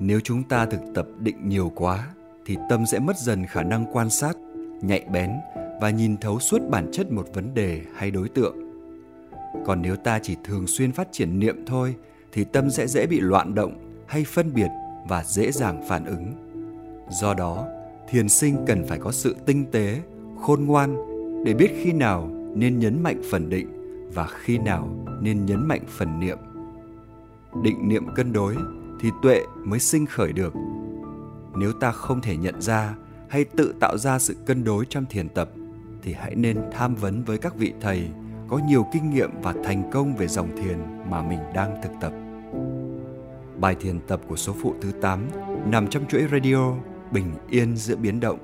nếu 0.00 0.20
chúng 0.20 0.42
ta 0.42 0.66
thực 0.66 0.80
tập 0.94 1.06
định 1.18 1.48
nhiều 1.48 1.72
quá 1.74 2.08
thì 2.46 2.56
tâm 2.68 2.86
sẽ 2.86 2.98
mất 2.98 3.16
dần 3.18 3.46
khả 3.46 3.62
năng 3.62 3.86
quan 3.92 4.10
sát, 4.10 4.36
nhạy 4.82 5.04
bén 5.12 5.30
và 5.80 5.90
nhìn 5.90 6.16
thấu 6.16 6.40
suốt 6.40 6.58
bản 6.70 6.90
chất 6.92 7.12
một 7.12 7.28
vấn 7.34 7.54
đề 7.54 7.82
hay 7.94 8.10
đối 8.10 8.28
tượng. 8.28 8.56
Còn 9.66 9.82
nếu 9.82 9.96
ta 9.96 10.18
chỉ 10.18 10.36
thường 10.44 10.66
xuyên 10.66 10.92
phát 10.92 11.08
triển 11.12 11.38
niệm 11.38 11.64
thôi 11.66 11.96
thì 12.32 12.44
tâm 12.44 12.70
sẽ 12.70 12.86
dễ 12.86 13.06
bị 13.06 13.20
loạn 13.20 13.54
động 13.54 14.04
hay 14.08 14.24
phân 14.24 14.54
biệt 14.54 14.68
và 15.08 15.24
dễ 15.24 15.52
dàng 15.52 15.82
phản 15.88 16.04
ứng. 16.04 16.32
Do 17.10 17.34
đó, 17.34 17.66
thiền 18.08 18.28
sinh 18.28 18.56
cần 18.66 18.84
phải 18.86 18.98
có 18.98 19.12
sự 19.12 19.36
tinh 19.46 19.64
tế, 19.72 20.00
khôn 20.40 20.64
ngoan 20.64 20.96
để 21.44 21.54
biết 21.54 21.70
khi 21.82 21.92
nào 21.92 22.30
nên 22.54 22.78
nhấn 22.78 23.02
mạnh 23.02 23.22
phần 23.30 23.50
định 23.50 23.68
và 24.14 24.26
khi 24.26 24.58
nào 24.58 24.88
nên 25.20 25.46
nhấn 25.46 25.68
mạnh 25.68 25.82
phần 25.88 26.20
niệm. 26.20 26.38
Định 27.62 27.88
niệm 27.88 28.06
cân 28.14 28.32
đối 28.32 28.56
thì 29.00 29.10
tuệ 29.22 29.44
mới 29.64 29.78
sinh 29.78 30.06
khởi 30.06 30.32
được. 30.32 30.54
Nếu 31.56 31.72
ta 31.72 31.92
không 31.92 32.20
thể 32.20 32.36
nhận 32.36 32.62
ra 32.62 32.94
hay 33.28 33.44
tự 33.44 33.74
tạo 33.80 33.98
ra 33.98 34.18
sự 34.18 34.36
cân 34.46 34.64
đối 34.64 34.86
trong 34.86 35.06
thiền 35.06 35.28
tập, 35.28 35.50
thì 36.02 36.12
hãy 36.12 36.34
nên 36.34 36.58
tham 36.72 36.94
vấn 36.94 37.24
với 37.24 37.38
các 37.38 37.56
vị 37.56 37.72
thầy 37.80 38.08
có 38.48 38.60
nhiều 38.68 38.86
kinh 38.92 39.10
nghiệm 39.10 39.30
và 39.42 39.54
thành 39.64 39.90
công 39.92 40.16
về 40.16 40.28
dòng 40.28 40.56
thiền 40.56 40.78
mà 41.10 41.22
mình 41.22 41.38
đang 41.54 41.82
thực 41.82 41.92
tập. 42.00 42.12
Bài 43.58 43.76
thiền 43.80 44.00
tập 44.00 44.20
của 44.28 44.36
số 44.36 44.54
phụ 44.62 44.74
thứ 44.80 44.92
8 44.92 45.26
nằm 45.66 45.88
trong 45.88 46.06
chuỗi 46.08 46.26
radio 46.32 46.74
Bình 47.12 47.30
yên 47.50 47.76
giữa 47.76 47.96
biến 47.96 48.20
động 48.20 48.38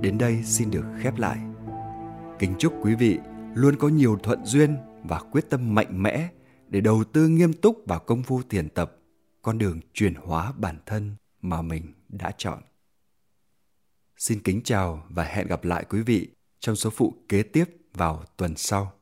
đến 0.00 0.18
đây 0.18 0.42
xin 0.44 0.70
được 0.70 0.84
khép 0.98 1.18
lại. 1.18 1.38
Kính 2.38 2.54
chúc 2.58 2.72
quý 2.82 2.94
vị 2.94 3.18
luôn 3.54 3.76
có 3.76 3.88
nhiều 3.88 4.18
thuận 4.22 4.44
duyên 4.44 4.76
và 5.02 5.18
quyết 5.18 5.50
tâm 5.50 5.74
mạnh 5.74 6.02
mẽ 6.02 6.28
để 6.74 6.80
đầu 6.80 7.04
tư 7.12 7.28
nghiêm 7.28 7.52
túc 7.52 7.82
vào 7.86 7.98
công 7.98 8.22
phu 8.22 8.42
thiền 8.42 8.68
tập, 8.68 8.96
con 9.42 9.58
đường 9.58 9.80
chuyển 9.92 10.14
hóa 10.14 10.52
bản 10.52 10.78
thân 10.86 11.16
mà 11.42 11.62
mình 11.62 11.92
đã 12.08 12.32
chọn. 12.38 12.62
Xin 14.16 14.40
kính 14.40 14.60
chào 14.64 15.06
và 15.08 15.24
hẹn 15.24 15.46
gặp 15.46 15.64
lại 15.64 15.84
quý 15.90 16.02
vị 16.02 16.28
trong 16.60 16.76
số 16.76 16.90
phụ 16.90 17.14
kế 17.28 17.42
tiếp 17.42 17.64
vào 17.92 18.24
tuần 18.36 18.56
sau. 18.56 18.92